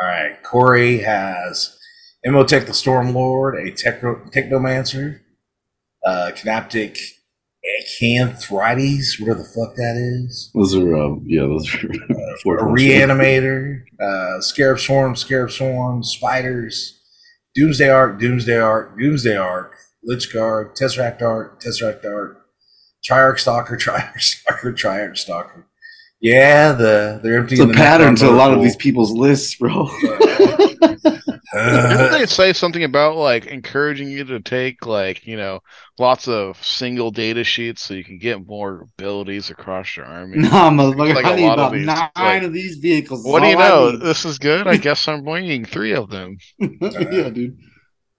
[0.00, 0.42] All right.
[0.42, 1.78] Corey has
[2.26, 5.20] Imotekh the Stormlord, a Techno- Technomancer,
[6.04, 6.98] uh, Canoptek
[7.64, 10.50] Acanthrites, whatever the fuck that is.
[10.54, 11.78] Those are, uh, yeah, those are.
[12.58, 17.00] a reanimator, uh, scarab swarm, scarab swarm, spiders,
[17.54, 22.43] doomsday ark, doomsday ark, doomsday ark, lich guard, tesseract ark, tesseract ark,
[23.08, 25.66] Triarch Stalker, Triarch Stalker, Triarch Stalker.
[26.20, 27.56] Yeah, the they're empty.
[27.56, 29.88] the, a pattern to a lot of these people's lists, bro.
[31.54, 35.60] Didn't they say something about like encouraging you to take like you know
[35.98, 40.38] lots of single data sheets so you can get more abilities across your army?
[40.38, 41.14] nah, motherfucker.
[41.14, 43.24] Like I a need lot of about these, nine like- of these vehicles.
[43.24, 43.96] What do you know?
[43.96, 44.66] This is good.
[44.66, 46.38] I guess I'm bringing three of them.
[46.58, 47.56] yeah, dude.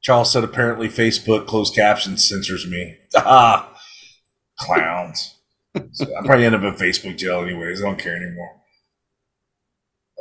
[0.01, 2.95] Charles said apparently Facebook closed caption censors me.
[3.15, 3.74] Ah,
[4.59, 5.35] clowns.
[5.91, 7.81] So I probably end up in Facebook jail anyways.
[7.81, 8.51] I don't care anymore.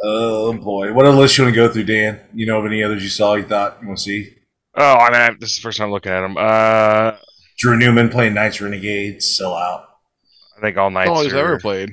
[0.02, 2.20] Oh boy, what other list you want to go through, Dan?
[2.34, 4.34] You know of any others you saw you thought you want to see?
[4.74, 6.36] Oh, I mean, this is the first time looking at him.
[6.36, 7.12] Uh,
[7.58, 9.84] Drew Newman playing Knights Renegades, sell out.
[10.56, 11.10] I think all Knights.
[11.10, 11.92] All he's are- ever played.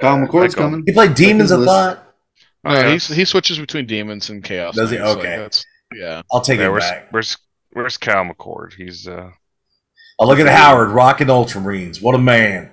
[0.00, 0.84] Kyle McCord's Like, coming.
[0.86, 1.68] He played Demons, I list.
[1.68, 2.14] thought.
[2.62, 2.92] No, Okay.
[2.92, 4.74] he's, he switches between demons and chaos.
[4.76, 4.96] Does he?
[4.98, 5.36] Knights, like, Okay.
[5.36, 6.22] that's- yeah.
[6.32, 7.08] I'll take Yeah, it where's, back.
[7.12, 7.36] where's
[7.72, 8.72] where's Cal McCord?
[8.74, 9.30] He's uh,
[10.20, 12.00] I'll look at Howard, rocking Ultramarines.
[12.02, 12.70] What a man.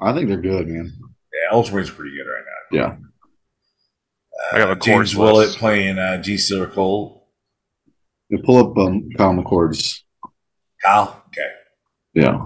[0.00, 0.92] I think they're good, man.
[1.32, 2.78] Yeah, Ultramarines are pretty good right now.
[2.78, 2.96] Yeah.
[4.52, 5.58] I got Uh, the James chords Willett list.
[5.58, 7.20] playing uh, G Silver Cold.
[8.28, 10.04] You pull up um, Kyle McCord's.
[10.82, 11.50] Kyle, okay.
[12.14, 12.38] Yeah.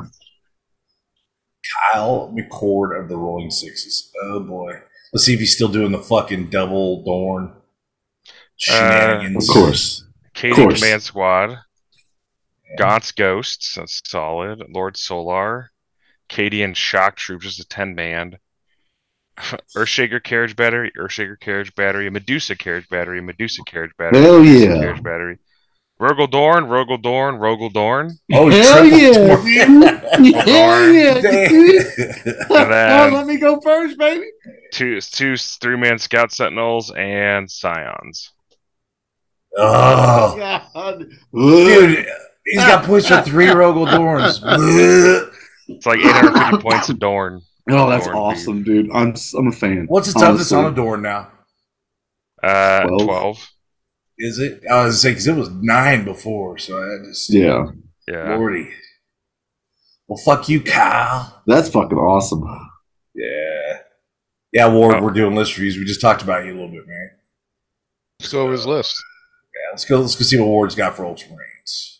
[1.92, 4.10] Kyle McCord of the Rolling Sixes.
[4.22, 4.72] Oh boy.
[5.12, 7.54] Let's see if he's still doing the fucking double Dorn
[8.56, 9.48] shenanigans.
[9.48, 10.04] Of course.
[10.34, 10.80] Katie course.
[10.80, 11.58] Command Squad,
[12.76, 14.62] Gaunt's Ghosts, that's solid.
[14.68, 15.70] Lord Solar,
[16.28, 18.38] Cadian Shock Troops is a ten band.
[19.76, 24.80] Earthshaker Carriage Battery, Earthshaker Carriage Battery, Medusa Carriage Battery, Medusa Carriage Battery, Hell Medusa yeah.
[24.80, 25.38] Carriage Battery,
[26.00, 29.12] Rogal Dorn, Rogal Dorn, Rogal Dorn, Oh, Hell yeah,
[30.42, 34.26] Hell yeah, then- oh, let me go first, baby.
[34.72, 38.32] two two three man Scout Sentinels, and Scions.
[39.56, 41.06] oh, God.
[41.32, 42.06] dude,
[42.50, 44.40] he's got points for three Rogal Dorns.
[45.68, 47.42] It's like 850 points of Dorn.
[47.70, 48.90] Oh, that's Dorn, awesome, dude.
[48.92, 49.86] I'm I'm a fan.
[49.88, 50.58] What's the toughest Honestly.
[50.58, 51.30] on a Dorn now?
[52.42, 53.04] Uh, Twelve.
[53.06, 53.50] 12.
[54.20, 54.62] Is it?
[54.70, 57.66] I was saying because it was nine before, so I just Yeah,
[58.08, 58.34] Yeah.
[58.36, 58.70] Lordy.
[60.08, 61.42] Well, fuck you, Kyle.
[61.46, 62.42] that's fucking awesome.
[63.14, 63.78] Yeah,
[64.52, 64.96] yeah, Ward.
[64.96, 65.02] Oh.
[65.02, 65.76] We're doing list reviews.
[65.76, 67.10] We just talked about you a little bit, man.
[68.20, 68.96] Let's go over his list.
[69.54, 70.00] Yeah, let's go.
[70.00, 71.97] Let's go see what Ward's got for Ultramarines.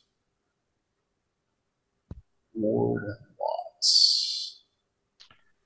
[2.60, 3.02] Ward
[3.38, 4.62] Watts.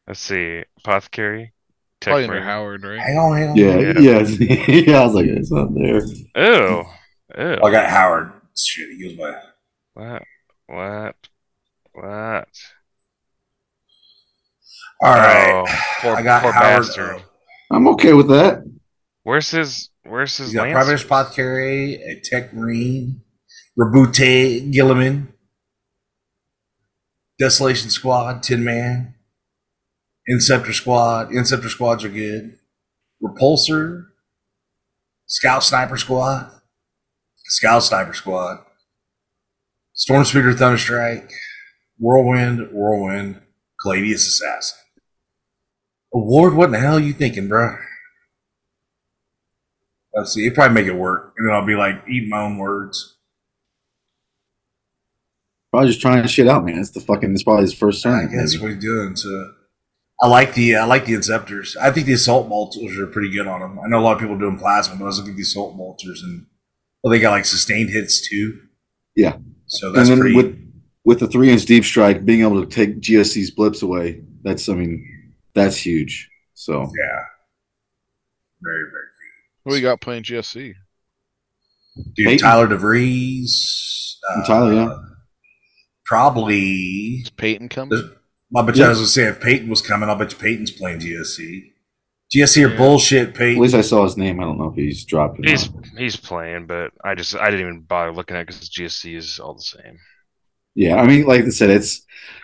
[0.06, 0.62] Let's see.
[0.78, 1.52] Apothecary.
[2.00, 2.98] Probably Tech under Howard, right?
[2.98, 3.56] Hang on, hang on.
[3.56, 3.98] Yeah, Yeah.
[4.00, 5.00] yeah, yeah.
[5.00, 6.00] I was like, it's not there.
[6.04, 6.84] Ew.
[6.84, 6.84] Ew.
[7.38, 8.32] Oh, I got Howard.
[8.58, 9.34] Shit, he goes my.
[9.94, 10.22] What?
[10.66, 11.16] What?
[11.92, 12.48] What?
[15.00, 15.64] All right.
[15.68, 16.82] Oh, poor, I got poor Howard.
[16.86, 17.22] bastard.
[17.70, 18.62] I'm okay with that.
[19.22, 19.90] Where's his?
[20.04, 23.22] Where's his He's got Private Apothecary, a Tech Marine,
[23.78, 25.28] Roboute Guilliman,
[27.42, 29.14] Desolation Squad, Tin Man,
[30.30, 31.30] Inceptor Squad.
[31.30, 32.56] Inceptor Squads are good.
[33.20, 34.04] Repulsor,
[35.26, 36.52] Scout Sniper Squad,
[37.38, 38.58] Scout Sniper Squad,
[39.92, 41.32] Storm Speeder Thunderstrike,
[41.98, 43.42] Whirlwind, Whirlwind,
[43.84, 44.78] Gladius Assassin.
[46.14, 47.76] Award, what in the hell are you thinking, bro?
[50.14, 50.46] Let's see.
[50.46, 53.11] It probably make it work, and then I'll be like eating my own words.
[55.72, 56.78] Probably just trying shit out, man.
[56.78, 57.32] It's the fucking.
[57.32, 58.28] It's probably his first time.
[58.28, 58.38] turn.
[58.38, 58.62] guess maybe.
[58.62, 59.16] what he's doing.
[59.16, 59.52] So
[60.20, 61.76] I like the I like the Inceptors.
[61.78, 63.80] I think the assault bolters are pretty good on them.
[63.82, 65.76] I know a lot of people doing plasma, but I was looking at the assault
[65.76, 66.46] bolters, and
[67.02, 68.60] well, they got like sustained hits too.
[69.16, 69.36] Yeah.
[69.66, 70.36] So And that's then pretty.
[70.36, 70.58] with
[71.04, 74.74] with the three inch deep strike, being able to take GSC's blips away, that's I
[74.74, 76.28] mean, that's huge.
[76.52, 77.24] So yeah.
[78.60, 79.06] Very very
[79.64, 80.74] Who we got playing GSC?
[82.14, 82.38] Dude, Peyton.
[82.38, 84.16] Tyler DeVries.
[84.30, 84.98] Uh, Tyler, yeah.
[86.04, 87.22] Probably.
[87.22, 87.90] Is Peyton coming?
[87.98, 88.10] There's-
[88.54, 90.70] I bet you I was gonna say if Peyton was coming, I'll bet you Peyton's
[90.70, 91.72] playing GSC.
[92.30, 92.76] GSC are Yeah.
[92.76, 94.40] bullshit, at least I saw his name.
[94.40, 95.46] I don't know if he's dropped it.
[95.46, 95.86] or He's not.
[95.96, 99.54] he's playing, but I just I didn't even bother looking at because GSC is all
[99.54, 99.98] the same.
[100.74, 102.02] Yeah, I mean, like I said, it's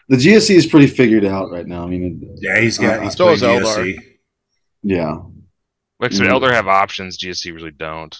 [0.09, 1.85] the GSC is pretty figured out right now.
[1.85, 2.99] I mean, Yeah, he's got.
[3.01, 3.61] Uh, He's so playing.
[3.63, 3.99] GSC.
[4.83, 5.17] yeah,
[6.01, 6.25] Like so.
[6.25, 8.17] Eldar have options, GSC really don't.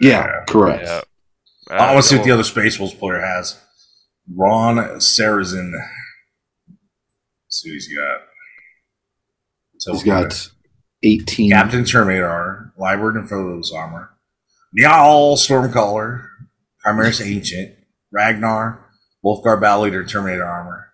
[0.00, 0.44] yeah, Yeah.
[0.48, 0.84] correct.
[0.84, 1.00] Yeah.
[1.70, 3.56] I want to see what the other Space Wolves player has.
[4.30, 5.72] Ron Sarazin.
[5.72, 5.88] Let's
[7.48, 8.20] see what he's got.
[9.78, 10.48] So He's got
[11.02, 11.50] eighteen.
[11.50, 14.10] Captain Terminator, Library and Phobos Armor,
[14.78, 16.26] Njal Stormcaller,
[16.84, 17.74] Primaris Ancient,
[18.12, 18.86] Ragnar,
[19.22, 20.88] Wolf Guard Battle Leader, Terminator Armor,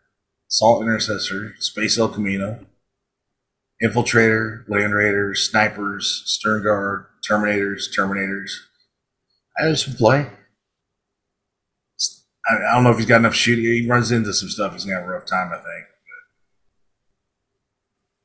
[0.49, 2.66] Salt Intercessor, Space El Camino,
[3.83, 8.51] Infiltrator, Land Raiders, Snipers, Stern Guard, Terminators, Terminators.
[9.61, 10.31] I have some play.
[12.49, 13.64] I, I don't know if he's got enough shooting.
[13.64, 14.72] He runs into some stuff.
[14.72, 15.86] He's gonna have a rough time, I think.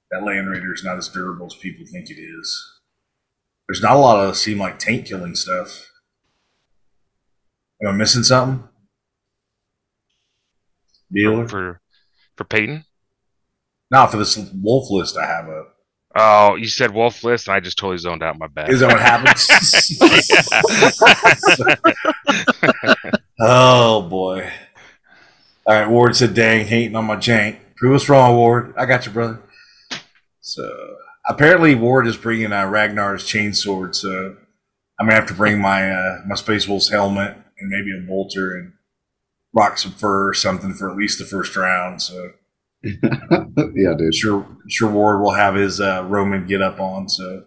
[0.09, 2.79] But that Land Raider is not as durable as people think it is.
[3.67, 5.89] There's not a lot of seem like tank killing stuff.
[7.81, 8.67] Am I missing something?
[11.11, 11.47] Dealer?
[11.47, 11.81] for
[12.35, 12.85] for Peyton.
[13.91, 15.69] Not for this wolf list I have up.
[16.15, 18.69] Oh, you said Wolf list, and I just totally zoned out my bad.
[18.69, 19.49] Is that what happens?
[23.39, 24.51] oh boy.
[25.65, 27.57] All right, Ward said, "Dang, hating on my jank.
[27.75, 28.73] Prove us wrong, Ward.
[28.77, 29.39] I got you, brother."
[30.41, 33.95] So apparently, Ward is bringing uh, Ragnar's chainsword.
[33.95, 34.35] So
[34.99, 38.55] I'm gonna have to bring my uh, my Space Wolves helmet and maybe a bolter
[38.55, 38.73] and
[39.53, 42.01] rock some fur or something for at least the first round.
[42.01, 42.31] So
[42.83, 44.13] yeah, dude.
[44.13, 47.07] sure sure Ward will have his uh, Roman get up on.
[47.07, 47.45] So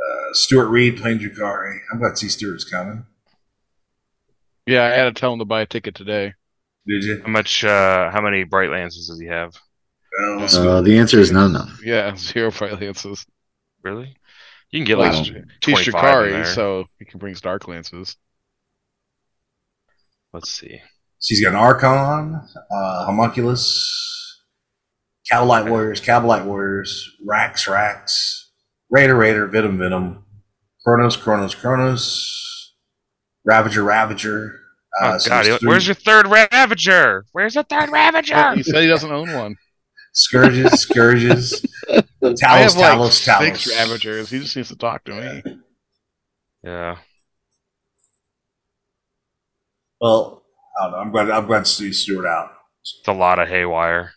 [0.00, 1.78] uh, Stuart Reed playing Drukhari.
[1.92, 3.06] I'm glad to see Stuart's coming.
[4.66, 6.34] Yeah, I had to tell him to buy a ticket today.
[6.86, 7.22] Did you?
[7.24, 7.64] How much?
[7.64, 9.54] Uh, how many bright lances does he have?
[10.18, 10.78] Well, let's go.
[10.78, 11.80] Uh, the answer is not enough.
[11.84, 13.24] Yeah, zero bright lances.
[13.82, 14.16] Really?
[14.70, 15.10] You can get Wow.
[15.12, 18.16] like He's 25 in Shikari, so he can bring dark lances.
[20.32, 20.80] Let's see.
[21.18, 22.34] So he's got an Archon,
[22.70, 24.42] uh, Homunculus,
[25.30, 28.50] Kabalite Warriors, Kabalite Warriors, Wracks, Wracks,
[28.90, 30.24] Raider, Raider, Venom, Venom,
[30.84, 32.49] Cronos, Cronos, Cronos,
[33.44, 34.60] Ravager, Ravager.
[35.02, 35.44] Oh so God!
[35.60, 37.24] three- Where's your third Ravager?
[37.32, 38.54] Where's the third Ravager?
[38.54, 39.56] He said he doesn't own one.
[40.12, 43.38] Scourges, Scourges, I Talos, have like Talos, Talos.
[43.38, 44.30] six Ravagers.
[44.30, 45.12] He just needs to talk to
[45.44, 45.56] me.
[46.64, 46.96] Yeah.
[50.00, 50.42] Well,
[50.80, 50.98] I don't know.
[50.98, 51.30] I'm glad.
[51.30, 52.50] I'm glad to see Stuart out.
[52.82, 54.12] It's a lot of haywire.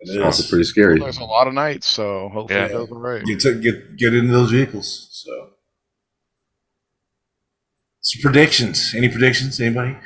[0.00, 0.98] It It's also pretty scary.
[0.98, 2.66] There's a lot of nights, so hopefully Yeah.
[2.66, 3.24] it does all right.
[3.24, 5.08] Get to get get into those vehicles.
[5.12, 5.50] So,
[8.06, 8.94] some predictions.
[8.96, 9.60] Any predictions?
[9.60, 9.96] Anybody?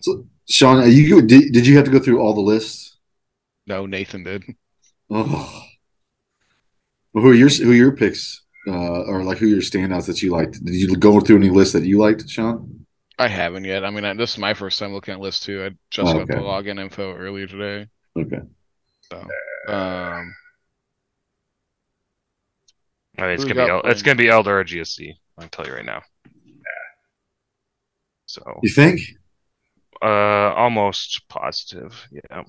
[0.00, 2.98] So, Sean, are you did, did you have to go through all the lists?
[3.66, 4.44] No, Nathan did.
[5.10, 5.62] Oh.
[7.12, 8.42] Well, who are your who are your picks?
[8.68, 10.62] Uh, or like who are your standouts that you liked?
[10.64, 12.84] Did you go through any lists that you liked, Sean?
[13.18, 13.84] I haven't yet.
[13.84, 15.64] I mean, I, this is my first time looking at list too.
[15.64, 16.34] I just Oh, got okay.
[16.34, 17.86] the login info earlier today.
[18.18, 18.40] Okay.
[19.02, 19.18] So,
[19.72, 20.34] um,
[23.18, 25.12] I mean, it's gonna be got El- it's gonna be Eldar or GSC.
[25.38, 26.02] I can tell you right now.
[28.26, 29.00] So, You think?
[30.02, 32.06] uh, almost positive.
[32.10, 32.42] Yeah.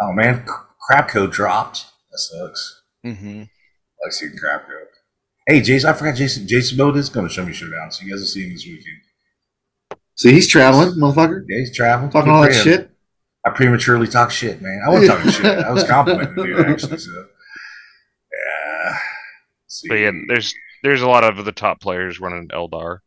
[0.00, 0.52] Oh man, C-
[0.90, 1.86] Crapco dropped.
[2.10, 2.82] That sucks.
[3.06, 3.42] Mm-hmm.
[3.42, 4.68] I like seeing Crapco.
[5.46, 6.46] Hey, Jason, I forgot Jason.
[6.46, 8.64] Jason Mode is going to show me Showdown, so you guys will see him this
[8.64, 9.98] weekend.
[10.14, 11.44] See, he's traveling, motherfucker.
[11.48, 12.10] Yeah, he's traveling.
[12.10, 12.64] Talking Good all for that him.
[12.64, 12.90] shit.
[13.44, 14.80] I prematurely talk shit, man.
[14.86, 15.46] I wasn't talking shit.
[15.58, 16.98] I was complimenting you actually.
[16.98, 18.90] So, yeah.
[19.64, 19.88] Let's see.
[19.88, 22.98] But yeah, there's there's a lot of the top players running Eldar,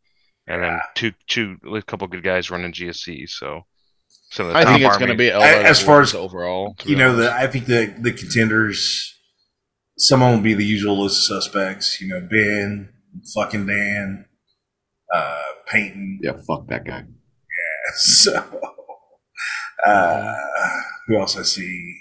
[0.48, 0.82] and then Yeah.
[0.96, 3.28] two two a couple good guys running GSC.
[3.30, 3.66] So
[4.32, 6.76] some the I think it's going to be I- as far as- overall.
[6.86, 9.12] you be know, the I think the the contenders.
[9.98, 12.02] Some of them will be the usual list of suspects.
[12.02, 12.90] You know, Ben,
[13.34, 14.26] fucking Dan,
[15.14, 16.20] uh, Peyton.
[16.22, 17.00] Yeah, fuck that guy.
[17.00, 17.06] Yeah.
[17.98, 18.62] So,
[19.86, 20.34] uh,
[21.08, 21.96] who else I see?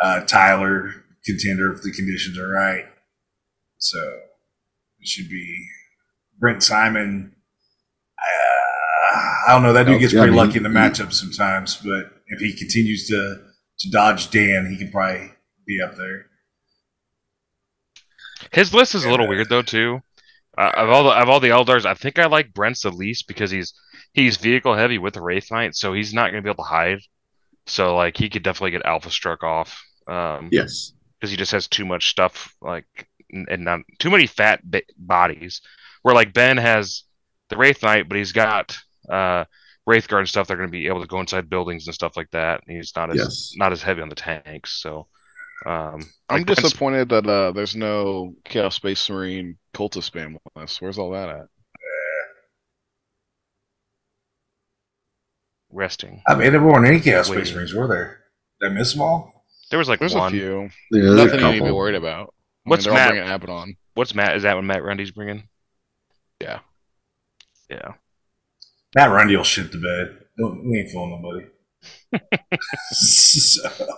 [0.00, 2.86] Uh, Tyler, contender if the conditions are right.
[3.78, 3.98] So,
[5.00, 5.66] it should be
[6.38, 7.33] Brent Simon.
[8.24, 9.18] Uh,
[9.48, 9.72] I don't know.
[9.72, 12.40] That dude gets yeah, pretty I mean, lucky in the he- matchups sometimes, but if
[12.40, 13.40] he continues to,
[13.80, 15.30] to dodge Dan, he can probably
[15.66, 16.26] be up there.
[18.52, 19.30] His list is a little Yeah.
[19.30, 20.00] weird though too.
[20.56, 23.26] Uh, of all the of all the Eldars, I think I like Brent's the least
[23.26, 23.74] because he's
[24.12, 26.68] he's vehicle heavy with the Wraith Knight, so he's not going to be able to
[26.70, 27.00] hide.
[27.66, 29.82] So like he could definitely get Alpha struck off.
[30.06, 30.92] Um, Yes.
[31.18, 32.86] because he just has too much stuff like
[33.32, 35.60] and not too many fat bi- bodies.
[36.02, 37.02] Where like Ben has
[37.54, 38.76] the Wraith Knight, but he's got
[39.08, 39.44] uh
[39.86, 40.46] Wraith Guard and stuff.
[40.48, 42.62] They're going to be able to go inside buildings and stuff like that.
[42.66, 43.52] And he's not as Yes.
[43.56, 44.80] not as heavy on the tanks.
[44.80, 45.06] So
[45.66, 50.80] um, I'm like Brent's- disappointed that uh, there's no Chaos Space Marine cultist spam list.
[50.80, 51.46] Where's all that at?
[55.70, 56.22] resting.
[56.28, 57.54] I mean, there weren't any Chaos Space Wait.
[57.56, 58.20] Marines, were there?
[58.60, 59.44] Did I miss them all?
[59.70, 60.28] There was like There's one.
[60.32, 60.60] a few.
[60.90, 62.32] Yeah, there's a Nothing you need to be worried about.
[62.66, 64.36] I What's mean, they're Matt- What's Matt?
[64.36, 65.48] Is that what Matt Rundy's bringing?
[66.40, 66.60] Yeah.
[67.68, 67.94] Yeah.
[68.94, 70.18] Matt Rundy will shit the bed.
[70.38, 71.46] Don't, we ain't fooling nobody.
[72.92, 73.68] so,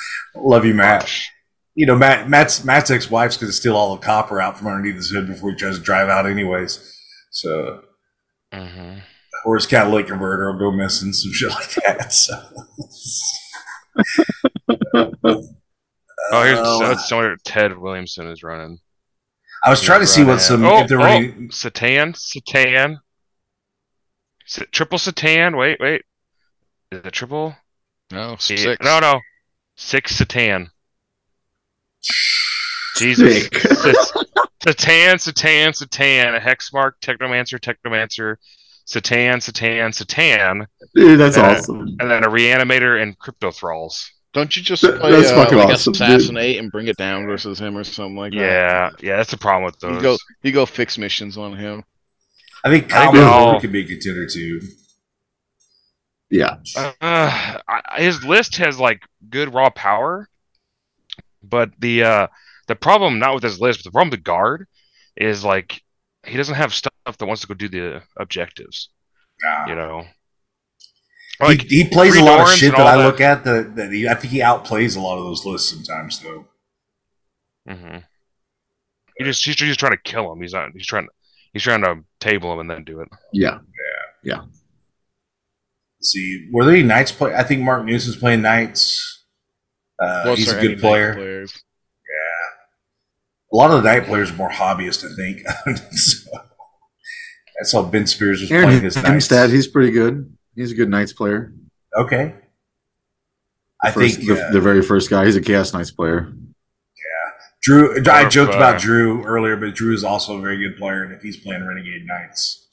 [0.34, 1.10] love you, Matt.
[1.74, 4.96] You know, Matt Matt's Matt's ex-wife's going to steal all the copper out from underneath
[4.96, 6.92] his hood before he tries to drive out, anyways.
[7.30, 7.82] So,
[8.52, 8.98] hmm
[9.44, 12.12] or his catalytic converter will go missing, some shit like that.
[12.12, 12.40] So,
[16.32, 18.78] Oh, here's Uh, it's somewhere Ted Williamson is running.
[19.64, 21.28] I was trying to see what some Oh, if there were oh, any.
[21.48, 22.98] C'tan, C'tan.
[24.46, 25.56] S- triple C'tan.
[25.58, 26.02] Wait, wait.
[26.92, 27.56] Is it triple?
[28.12, 28.76] No, Yeah, six.
[28.82, 29.20] No, no.
[29.76, 30.68] Six C'tan.
[32.96, 33.48] Jesus.
[34.64, 36.36] C'tan, C'tan, C'tan.
[36.36, 38.36] A Hexmark, Technomancer, Technomancer.
[38.86, 40.66] C'tan, C'tan, C'tan.
[40.94, 41.56] Dude, that's Yeah.
[41.56, 41.96] awesome.
[42.00, 44.10] And then a Reanimator and Crypto Thralls.
[44.34, 46.02] Don't you just play that's uh, fucking like awesome, dude.
[46.02, 48.38] assassinate and bring it down versus him or something like that?
[48.38, 49.94] Yeah, yeah, that's the problem with those.
[49.96, 51.84] You go, you go fix missions on him.
[52.64, 54.60] I think I Kyle think all- could be a contender too.
[56.30, 56.56] Yeah.
[57.00, 57.58] Uh,
[57.96, 60.28] his list has like good raw power,
[61.42, 62.26] but the uh
[62.66, 64.66] the problem not with his list, but the problem with the guard
[65.16, 65.80] is like
[66.26, 68.88] he doesn't have stuff that wants to go do the objectives.
[69.42, 69.66] Nah.
[69.68, 70.08] You know, He-
[71.40, 73.04] like he, plays a Three lot of shit that all I that.
[73.06, 76.20] look at that, that he, I think he outplays a lot of those lists sometimes
[76.20, 76.46] though.
[77.68, 77.98] hmm
[79.16, 80.40] he just he's just trying to kill him.
[80.40, 80.70] He's not.
[80.74, 81.06] He's trying.
[81.52, 83.08] He's trying to table him and then do it.
[83.32, 83.58] Yeah.
[86.04, 87.34] Let's see, were there any Knights play?
[87.34, 89.24] I think Mark Newsom's playing Knights.
[89.98, 91.14] Uh, he's a good player.
[91.14, 91.62] Players?
[93.52, 95.46] A lot of the Knight players are more hobbyist, I think.
[95.92, 96.28] so,
[97.56, 99.28] that's how Ben Spears was Aaron playing his Knights.
[99.28, 100.36] Hemstad, he's pretty good.
[100.54, 101.52] He's a good Knights player.
[101.96, 102.34] Okay.
[103.82, 105.24] I First- think the, uh, the very first guy.
[105.26, 106.32] He's a Chaos Knights player.
[106.32, 107.30] Yeah,
[107.62, 108.02] Drew.
[108.06, 111.02] I Or, joked uh, about Drew earlier, but Drew is also a very good player,
[111.04, 112.66] and if he's playing Renegade Knights,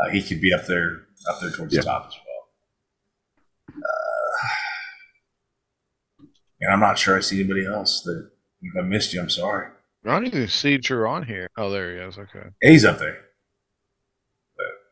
[0.00, 1.80] uh, he could be up there, up there towards Yeah.
[1.80, 3.82] the top as well.
[3.82, 4.48] Uh,
[6.60, 8.30] and I'm not sure I see anybody else that.
[8.66, 9.68] If I missed you, I'm sorry.
[10.06, 11.48] I don't even see Drew on here.
[11.58, 12.16] Oh, there he is.
[12.16, 12.48] Okay.
[12.62, 13.18] He's up there.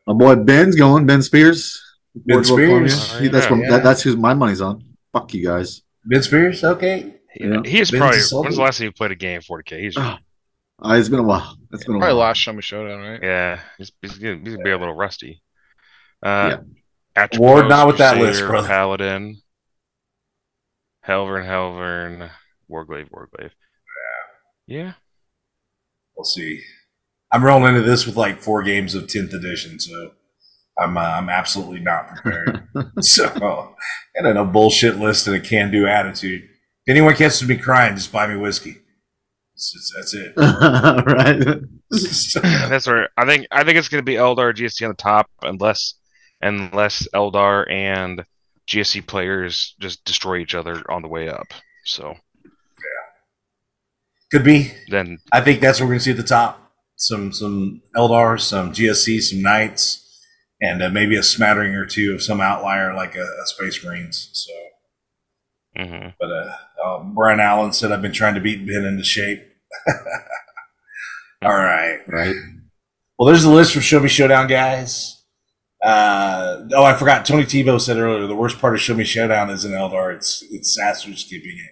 [0.05, 1.07] My boy Ben's going.
[1.07, 1.82] Ben Spears.
[2.15, 2.89] Ben Boardwalk Columbia.
[2.89, 3.19] Spears.
[3.21, 3.51] He- that's Yeah.
[3.57, 4.83] what, that, that's who my money's on.
[5.11, 5.81] Fuck you guys.
[6.05, 6.63] Ben Spears.
[6.63, 7.15] Okay.
[7.35, 7.61] Yeah.
[7.65, 8.17] He is Ben's probably.
[8.19, 8.45] assaulted.
[8.45, 9.79] When's the last time you played a game 40k?
[9.79, 10.17] He's Uh,
[10.85, 11.57] it's been a while.
[11.71, 12.27] It's been a Probably while.
[12.27, 13.19] last Show Me Showdown, right?
[13.23, 13.59] yeah.
[13.77, 15.41] He's he's gonna, he's gonna be a little rusty.
[16.21, 16.57] Uh, Yeah.
[17.15, 18.67] Atropos, Ward, not with that list, brother.
[18.67, 19.41] Paladin,
[21.07, 22.29] Helverin, Helverin,
[22.69, 23.51] Warglaive, Warglaive.
[24.67, 24.93] Yeah.
[26.15, 26.61] We'll see.
[27.31, 30.11] I'm rolling into this with like four games of 10th edition, so
[30.79, 32.67] I'm uh, I'm absolutely not prepared.
[33.01, 33.75] so,
[34.15, 36.43] and then a bullshit list and a can-do attitude.
[36.43, 38.71] If anyone catches me crying, just buy me whiskey.
[39.55, 40.33] It's- it's- that's it.
[41.07, 42.69] right.
[42.69, 45.93] That's where I think I think it's gonna be Eldar GSC on the top unless
[46.41, 48.25] unless Eldar and
[48.67, 51.53] GSC players just destroy each other on the way up.
[51.85, 53.11] So yeah,
[54.31, 54.71] Could be.
[54.89, 56.71] then I think that's what we're going to see at the top.
[56.95, 60.02] Some some Eldar, some GSC, some Knights,
[60.63, 64.29] and uh, maybe a smattering or two of some outlier like a, a Space Marines.
[64.31, 64.51] So,
[65.77, 66.13] mhm.
[66.19, 69.43] but uh, uh, Brian Allen said I've been trying to beat Ben into shape.
[71.43, 71.99] All right.
[72.07, 72.35] right.
[73.19, 75.21] Well, there's the list for Show Me Showdown, guys.
[75.83, 77.25] Uh, oh, I forgot.
[77.25, 80.15] Tony Tebow said earlier the worst part of Show Me Showdown is in Eldar.
[80.15, 81.71] It's it's Sasser skipping it.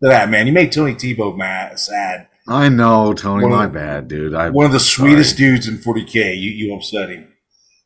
[0.00, 0.46] Look at that, man.
[0.46, 2.28] You made Tony Tebow mad, sad.
[2.48, 3.42] I know, Tony.
[3.44, 4.34] One of My the- bad, dude.
[4.34, 5.50] I, One of the sweetest sorry.
[5.50, 6.40] dudes in 40K.
[6.40, 7.29] You, you upset him.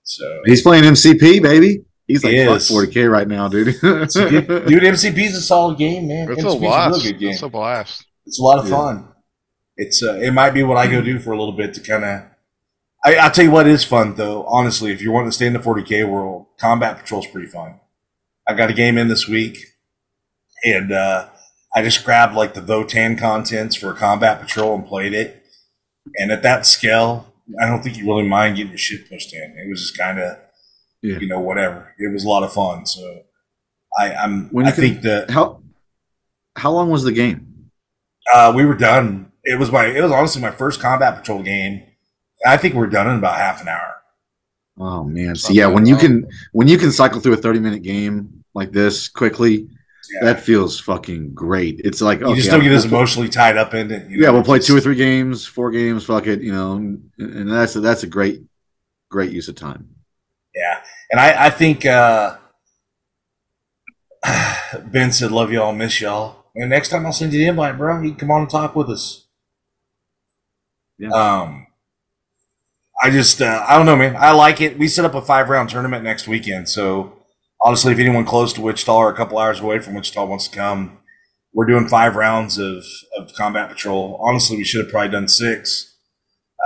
[0.05, 1.85] So, He's playing MCP, baby.
[2.07, 3.69] He's like He fuck 40k right now, dude.
[3.83, 6.31] it's a good- dude, MCP's a solid game, man.
[6.31, 7.03] It's a MCP's blast.
[7.05, 7.31] real good game.
[7.31, 8.05] It's a blast.
[8.27, 8.77] It's a lot of Yeah.
[8.77, 9.09] fun.
[9.77, 12.05] It's uh, it might be what I go do for a little bit to kind
[12.05, 12.23] of.
[13.05, 14.45] I I'll tell you what is fun though.
[14.45, 17.81] Honestly, if you're wanting to stay in the 40k world, combat patrol's pretty fun.
[18.47, 19.59] I got a game in this week,
[20.63, 21.29] and uh,
[21.75, 25.43] I just grabbed like the Votann contents for combat patrol and played it.
[26.19, 29.43] And at that scale, I don't think you really mind getting your shit pushed in.
[29.59, 30.37] It was just kind of,
[31.03, 31.19] Yeah.
[31.19, 31.95] you know, whatever.
[31.99, 32.87] It was a lot of fun.
[32.87, 33.23] So
[33.99, 34.49] I, I'm.
[34.51, 35.63] When I think that how
[36.57, 37.71] how long was the game?
[38.33, 39.31] uh, we were done.
[39.45, 39.87] It was my.
[39.87, 41.83] It was honestly my first combat patrol game.
[42.47, 43.91] I think we're done in about half an hour.
[44.79, 47.83] Oh man, so yeah, when you can when you can cycle through a 30 minute
[47.83, 49.69] game like this quickly,
[50.15, 50.27] Yeah.
[50.33, 51.81] that feels fucking great.
[51.85, 54.09] It's like you okay, just don't get we'll as emotionally tied up in it.
[54.11, 56.75] you Yeah, we'll play just- two or three games, four games, fuck it, you know,
[56.77, 58.43] and, and that's a, that's a great
[59.11, 59.89] great use of time.
[60.55, 62.37] Yeah, and I, I think uh,
[64.87, 68.01] Ben said, "Love y'all, miss y'all." And next time I'll send you the invite, bro.
[68.01, 69.27] You can come on and talk with us.
[70.99, 71.09] Yeah.
[71.11, 71.67] Um,
[73.03, 74.15] I just uh, I don't know, man.
[74.17, 74.79] I like it.
[74.79, 77.13] We set up a five round tournament next weekend, so
[77.65, 80.57] honestly, if anyone close to Wichita or a couple hours away from Wichita wants to
[80.57, 80.99] come,
[81.53, 82.85] we're doing five rounds of
[83.17, 84.21] of combat patrol.
[84.23, 85.97] Honestly, we should have probably done six.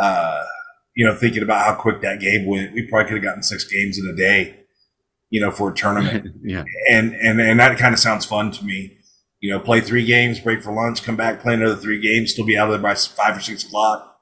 [0.00, 0.42] Uh,
[0.94, 3.64] you know, thinking about how quick that game went, we probably could have gotten six
[3.64, 4.56] games in a day.
[5.30, 8.64] You know, for a tournament yeah, and and and that kind of sounds fun to
[8.64, 8.96] me.
[9.40, 12.46] You know, play three games, break for lunch, come back, play another three games, still
[12.46, 14.18] be out of there by five or six o'clock.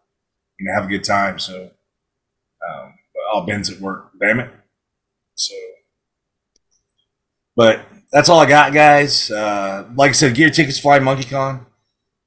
[0.59, 1.39] You know, have a good time.
[1.39, 1.71] So,
[2.69, 2.95] um,
[3.33, 4.11] oh, Ben's at work.
[4.21, 4.51] Damn it!
[5.37, 5.55] So,
[7.57, 9.29] but that's all I got, guys.
[9.31, 11.67] Uh, like I said, get your tickets, Flying Monkey Con,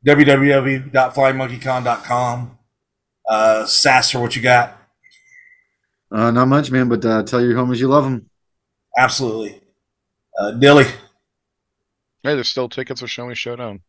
[0.05, 2.57] www.flyingmonkeycon.com.
[3.30, 4.75] Uh, Sasser, what you got?
[6.11, 8.27] Uh, not much, man, but uh, tell your homies you love them.
[8.97, 9.61] Absolutely.
[10.38, 10.86] Uh, Dilly,
[12.23, 13.80] Hey, there's still tickets for Show Me Showdown.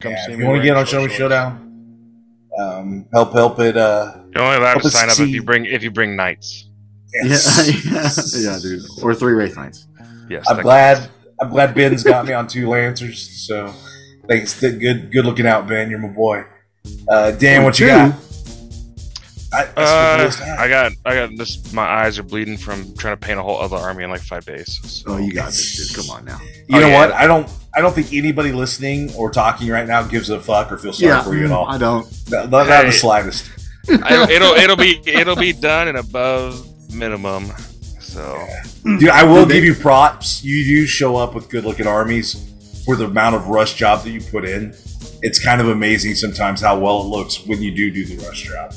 [0.00, 1.16] Come yeah, see if me you want to get on Show Me shorts.
[1.16, 2.20] Showdown,
[2.58, 3.76] um, help help it.
[3.76, 6.68] Uh, You're only allowed to us sign up if you bring if you bring knights.
[7.12, 7.24] Yeah,
[7.84, 8.82] yeah, yeah, dude.
[9.02, 9.88] Or three Wraith Knights.
[10.28, 10.44] Yes.
[10.48, 11.10] I'm that- glad.
[11.40, 13.46] I'm glad Ben's got me on two Lancers.
[13.46, 13.74] So
[14.28, 14.58] thanks.
[14.60, 15.90] Good, good looking out, Ben.
[15.90, 16.44] You're my boy.
[17.08, 18.14] Uh, Dan, what you got?
[19.52, 20.58] I, Uh, the list had.
[20.58, 21.72] I got I got this.
[21.72, 24.44] My eyes are bleeding from trying to paint a whole other army in like five
[24.44, 24.80] days.
[24.84, 25.12] So.
[25.12, 26.04] Oh, you got this, dude.
[26.06, 26.40] Come on now.
[26.68, 26.98] you oh, know yeah.
[26.98, 27.12] what?
[27.12, 27.48] I don't.
[27.76, 31.10] I don't think anybody listening or talking right now gives a fuck or feels sorry
[31.10, 31.66] Yeah, for you at all.
[31.66, 32.06] I don't.
[32.30, 33.50] Not, not the slightest.
[33.88, 37.52] I, it'll it'll be it'll be done in above minimum.
[38.14, 38.46] So
[38.84, 40.44] Dude, I will they- give you props.
[40.44, 42.50] You do show up with good looking armies
[42.84, 44.72] for the amount of rush job that you put in.
[45.22, 48.42] It's kind of amazing sometimes how well it looks when you do do the rush
[48.44, 48.72] job.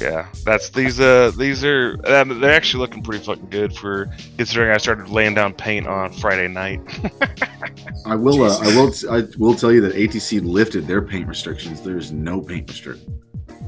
[0.00, 4.70] yeah, that's these uh these are um, they're actually looking pretty fucking good for considering
[4.72, 6.80] I started laying down paint on Friday night.
[8.06, 8.42] I will.
[8.42, 8.90] Uh, I will.
[8.92, 11.80] T- I will tell you that ATC lifted their paint restrictions.
[11.80, 13.22] There's no paint restriction.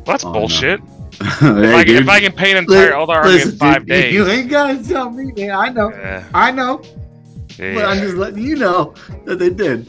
[0.07, 0.39] Well, that's Oh, no.
[0.41, 0.81] bullshit.
[1.21, 3.87] hey, if, I, can- if I can paint an entire all the army in five
[3.87, 5.51] days, You ain't gotta tell me, man.
[5.51, 5.91] I know.
[5.91, 6.83] yeah, I know.
[7.59, 8.95] yeah, But I'm just letting you know
[9.25, 9.89] that they did.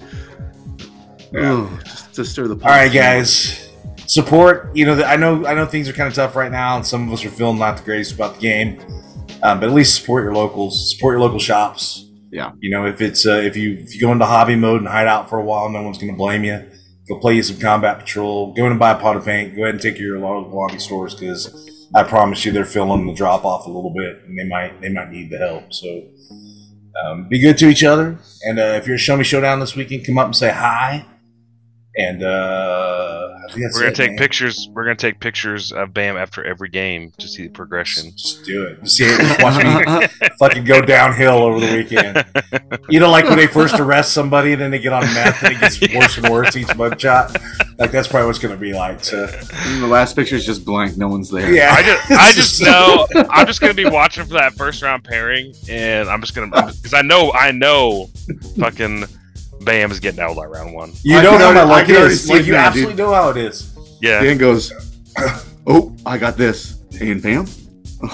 [1.34, 1.42] Yeah.
[1.70, 2.70] Oh, just to stir the pot.
[2.72, 3.70] All right, guys.
[4.06, 4.74] Support.
[4.76, 5.46] You know, the- I know.
[5.46, 7.60] I know things are kind of tough right now, and some of us are feeling
[7.60, 8.80] not the greatest about the game.
[9.44, 10.92] Um, but at least support your locals.
[10.96, 12.06] Support your local shops.
[12.32, 12.52] Yeah.
[12.62, 15.08] You know, if it's uh, if you if you go into hobby mode and hide
[15.08, 16.66] out for a while, no one's going to blame you.
[17.08, 18.54] Go play you some combat patrol.
[18.54, 19.56] Go in and buy a pot of paint.
[19.56, 23.46] Go ahead and take your hobby stores because I promise you they're feeling the drop
[23.46, 25.74] off a little bit, and they might they might need the help.
[25.74, 26.04] So.
[27.06, 29.76] Um, be good to each other, and uh, if you're at Show Me Showdown this
[29.76, 31.06] weekend, come up and say hi.
[31.98, 34.18] And uh, I think that's We're gonna it, take man.
[34.20, 34.70] pictures.
[34.72, 38.12] We're gonna take pictures of Bam after every game to see the progression.
[38.16, 38.84] Just do it.
[38.84, 39.42] Just see it.
[39.42, 42.24] Watch me fucking go downhill over the weekend.
[42.90, 45.54] You know, like when they first arrest somebody and then they get on meth and
[45.54, 47.36] it gets worse and worse each mud shot.
[47.80, 49.04] Like that's probably what's gonna be like.
[49.04, 50.98] So the last picture is just blank.
[50.98, 51.52] No one's there.
[51.52, 55.04] yeah, I just, I just know I'm just gonna be watching for that first round
[55.04, 58.12] pairing, and I'm just gonna because I know, I know,
[58.60, 59.06] fucking
[59.62, 60.92] Bam is getting out by round one.
[61.04, 62.30] You I know how my already- I luck is.
[62.30, 63.74] Like it you now, absolutely know how it is.
[64.02, 64.72] Yeah, Dan goes,
[65.68, 67.46] "Oh, I got this." And Bam.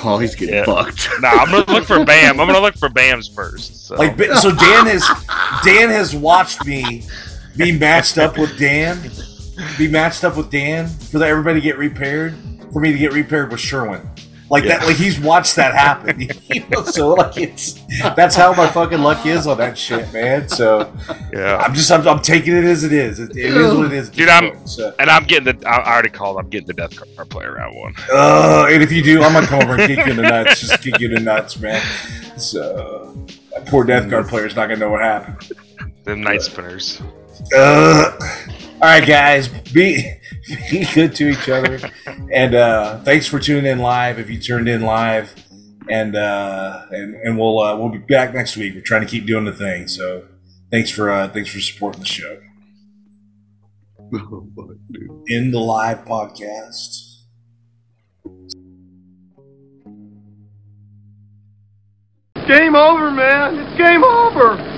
[0.03, 0.65] oh, he's getting Yeah.
[0.65, 1.09] fucked.
[1.21, 2.39] nah, I'm gonna look for Bam.
[2.39, 3.87] I'm gonna look for Bam's first.
[3.87, 3.95] So.
[3.95, 5.07] Like so, Dan has
[5.63, 7.03] Dan has watched me
[7.57, 9.11] be matched up with Dan,
[9.77, 12.33] be matched up with Dan for the, everybody to get repaired.
[12.71, 14.01] For me to get repaired with Sherwin,
[14.53, 14.85] like that.
[14.85, 16.29] Like he's watched that happen.
[16.53, 17.81] You know, so like it's
[18.15, 20.47] that's how my fucking luck is on that shit, man.
[20.47, 20.93] So
[21.33, 23.19] yeah, I'm just I'm, I'm taking it as it is.
[23.19, 24.09] It, it is what it is.
[24.09, 25.67] Dude, I'm- So, and I'm getting the.
[25.67, 26.37] I already called.
[26.37, 27.95] I'm getting the Death Guard player round one.
[28.11, 30.61] uh, and if you do, I'm gonna come over and kick you in the nuts.
[30.61, 31.81] Just kick you in the nuts, man.
[32.37, 33.17] So
[33.51, 35.51] that poor Death Guard player's not gonna know what happened.
[36.03, 37.01] The Night Spinners.
[37.55, 38.11] Uh,
[38.83, 40.13] all right, guys, be
[40.69, 41.79] be good to each other,
[42.33, 44.19] and uh, thanks for tuning in live.
[44.19, 45.33] If you turned in live,
[45.89, 48.75] and uh, and and we'll uh, we'll be back next week.
[48.75, 49.87] We're trying to keep doing the thing.
[49.87, 50.25] So
[50.69, 52.39] thanks for uh, thanks for supporting the show.
[54.15, 54.75] Oh, fuck.
[55.27, 57.21] In the live podcast.
[62.47, 63.57] Game over, man.
[63.57, 64.57] It's game over.